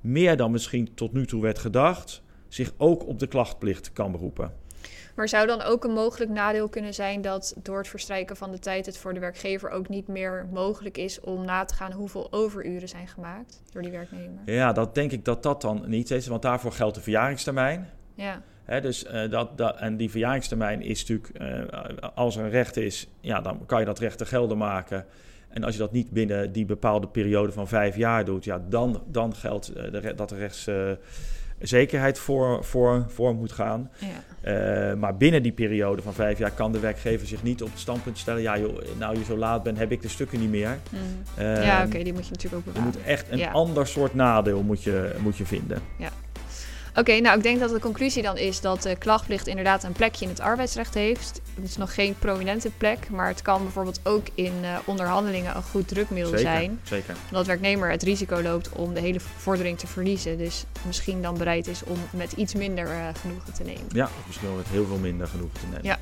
meer 0.00 0.36
dan 0.36 0.50
misschien 0.50 0.94
tot 0.94 1.12
nu 1.12 1.26
toe 1.26 1.42
werd 1.42 1.58
gedacht, 1.58 2.22
zich 2.48 2.72
ook 2.76 3.06
op 3.06 3.18
de 3.18 3.26
klachtplicht 3.26 3.92
kan 3.92 4.12
beroepen. 4.12 4.52
Maar 5.14 5.28
zou 5.28 5.46
dan 5.46 5.62
ook 5.62 5.84
een 5.84 5.92
mogelijk 5.92 6.30
nadeel 6.30 6.68
kunnen 6.68 6.94
zijn 6.94 7.22
dat 7.22 7.54
door 7.62 7.78
het 7.78 7.88
verstrijken 7.88 8.36
van 8.36 8.50
de 8.50 8.58
tijd 8.58 8.86
het 8.86 8.98
voor 8.98 9.14
de 9.14 9.20
werkgever 9.20 9.70
ook 9.70 9.88
niet 9.88 10.08
meer 10.08 10.46
mogelijk 10.52 10.98
is 10.98 11.20
om 11.20 11.44
na 11.44 11.64
te 11.64 11.74
gaan 11.74 11.92
hoeveel 11.92 12.32
overuren 12.32 12.88
zijn 12.88 13.08
gemaakt 13.08 13.62
door 13.72 13.82
die 13.82 13.90
werknemer? 13.90 14.38
Ja, 14.44 14.72
dat 14.72 14.94
denk 14.94 15.12
ik 15.12 15.24
dat 15.24 15.42
dat 15.42 15.60
dan 15.60 15.82
niet 15.86 16.10
is, 16.10 16.26
want 16.26 16.42
daarvoor 16.42 16.72
geldt 16.72 16.94
de 16.94 17.00
verjaringstermijn. 17.00 17.90
Ja. 18.14 18.42
dus, 18.80 19.04
uh, 19.04 19.30
dat, 19.30 19.58
dat, 19.58 19.76
en 19.76 19.96
die 19.96 20.10
verjaringstermijn 20.10 20.82
is 20.82 21.06
natuurlijk, 21.06 21.40
uh, 21.40 22.08
als 22.14 22.36
er 22.36 22.44
een 22.44 22.50
recht 22.50 22.76
is, 22.76 23.08
ja, 23.20 23.40
dan 23.40 23.66
kan 23.66 23.80
je 23.80 23.86
dat 23.86 23.98
recht 23.98 24.18
te 24.18 24.26
gelden 24.26 24.58
maken. 24.58 25.06
En 25.48 25.64
als 25.64 25.74
je 25.74 25.80
dat 25.80 25.92
niet 25.92 26.10
binnen 26.10 26.52
die 26.52 26.64
bepaalde 26.64 27.06
periode 27.06 27.52
van 27.52 27.68
vijf 27.68 27.96
jaar 27.96 28.24
doet, 28.24 28.44
ja, 28.44 28.62
dan, 28.68 29.02
dan 29.06 29.34
geldt 29.34 29.76
uh, 29.76 29.92
de, 29.92 30.14
dat 30.14 30.30
er 30.30 30.38
rechtszekerheid 30.38 31.00
uh, 31.60 32.12
voor, 32.12 32.64
voor, 32.64 33.04
voor 33.08 33.34
moet 33.34 33.52
gaan. 33.52 33.90
Ja. 33.98 34.06
Uh, 34.90 34.94
maar 34.94 35.16
binnen 35.16 35.42
die 35.42 35.52
periode 35.52 36.02
van 36.02 36.12
vijf 36.12 36.38
jaar 36.38 36.50
kan 36.50 36.72
de 36.72 36.78
werkgever 36.78 37.26
zich 37.26 37.42
niet 37.42 37.62
op 37.62 37.70
het 37.70 37.78
standpunt 37.78 38.18
stellen: 38.18 38.42
ja, 38.42 38.58
joh, 38.58 38.78
nou 38.98 39.18
je 39.18 39.24
zo 39.24 39.36
laat 39.36 39.62
bent, 39.62 39.78
heb 39.78 39.92
ik 39.92 40.02
de 40.02 40.08
stukken 40.08 40.40
niet 40.40 40.50
meer. 40.50 40.78
Mm. 40.90 41.44
ja, 41.44 41.84
oké, 41.84 42.02
die 42.02 42.12
moet 42.12 42.24
je 42.24 42.30
natuurlijk 42.30 42.54
ook 42.54 42.64
bewaren. 42.64 42.92
Je 42.92 42.98
moet 42.98 43.06
echt 43.06 43.30
een 43.30 43.48
ander 43.48 43.86
soort 43.86 44.14
nadeel 44.14 44.62
moet 44.62 44.82
je, 44.82 45.14
moet 45.22 45.36
je 45.36 45.46
vinden. 45.46 45.82
Ja. 45.96 46.10
Oké, 46.94 47.20
nou 47.20 47.36
ik 47.36 47.42
denk 47.42 47.60
dat 47.60 47.70
de 47.70 47.80
conclusie 47.80 48.22
dan 48.22 48.36
is 48.36 48.60
dat 48.60 48.82
de 48.82 48.96
klachtplicht 48.96 49.46
inderdaad 49.46 49.84
een 49.84 49.92
plekje 49.92 50.24
in 50.24 50.30
het 50.30 50.40
arbeidsrecht 50.40 50.94
heeft. 50.94 51.40
Het 51.54 51.64
is 51.64 51.76
nog 51.76 51.94
geen 51.94 52.14
prominente 52.18 52.70
plek, 52.70 53.10
maar 53.10 53.28
het 53.28 53.42
kan 53.42 53.62
bijvoorbeeld 53.62 54.00
ook 54.02 54.26
in 54.34 54.52
uh, 54.62 54.78
onderhandelingen 54.84 55.56
een 55.56 55.62
goed 55.62 55.88
drukmiddel 55.88 56.32
zeker, 56.32 56.50
zijn. 56.52 56.80
Zeker. 56.84 57.16
Omdat 57.30 57.46
werknemer 57.46 57.90
het 57.90 58.02
risico 58.02 58.42
loopt 58.42 58.68
om 58.68 58.94
de 58.94 59.00
hele 59.00 59.20
vordering 59.20 59.78
te 59.78 59.86
verliezen. 59.86 60.38
Dus 60.38 60.64
misschien 60.86 61.22
dan 61.22 61.38
bereid 61.38 61.66
is 61.66 61.84
om 61.84 61.98
met 62.10 62.32
iets 62.32 62.54
minder 62.54 62.86
uh, 62.86 63.08
genoegen 63.20 63.52
te 63.52 63.62
nemen. 63.62 63.84
Ja, 63.92 64.04
of 64.04 64.26
misschien 64.26 64.48
wel 64.48 64.56
met 64.56 64.68
heel 64.68 64.86
veel 64.86 64.98
minder 64.98 65.26
genoegen 65.26 65.60
te 65.60 65.66
nemen. 65.66 65.84
Ja. 65.84 65.98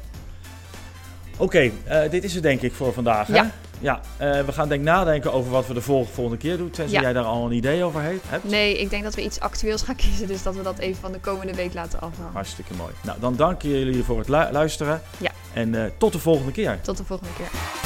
Oké, 1.40 1.70
okay, 1.88 2.04
uh, 2.04 2.10
dit 2.10 2.24
is 2.24 2.34
het 2.34 2.42
denk 2.42 2.60
ik 2.60 2.72
voor 2.72 2.92
vandaag. 2.92 3.26
Hè? 3.26 3.34
Ja. 3.34 3.50
Ja, 3.80 4.00
uh, 4.20 4.44
we 4.44 4.52
gaan 4.52 4.68
denk 4.68 4.82
nadenken 4.82 5.32
over 5.32 5.50
wat 5.50 5.66
we 5.66 5.74
de 5.74 5.80
volgende 5.80 6.36
keer 6.36 6.56
doen. 6.56 6.70
Tenzij 6.70 7.00
jij 7.00 7.12
daar 7.12 7.24
al 7.24 7.46
een 7.46 7.52
idee 7.52 7.84
over 7.84 8.00
hebt. 8.02 8.44
Nee, 8.44 8.78
ik 8.78 8.90
denk 8.90 9.02
dat 9.02 9.14
we 9.14 9.22
iets 9.22 9.40
actueels 9.40 9.82
gaan 9.82 9.96
kiezen. 10.06 10.26
Dus 10.26 10.42
dat 10.42 10.54
we 10.54 10.62
dat 10.62 10.78
even 10.78 11.00
van 11.00 11.12
de 11.12 11.18
komende 11.18 11.54
week 11.54 11.74
laten 11.74 12.00
afhangen. 12.00 12.32
Hartstikke 12.32 12.74
mooi. 12.74 12.92
Nou, 13.02 13.20
dan 13.20 13.36
dank 13.36 13.62
jullie 13.62 14.04
voor 14.04 14.18
het 14.18 14.28
lu 14.28 14.44
luisteren. 14.52 15.02
Ja. 15.18 15.30
En 15.52 15.74
uh, 15.74 15.84
tot 15.98 16.12
de 16.12 16.18
volgende 16.18 16.52
keer. 16.52 16.78
Tot 16.80 16.96
de 16.96 17.04
volgende 17.04 17.32
keer. 17.36 17.77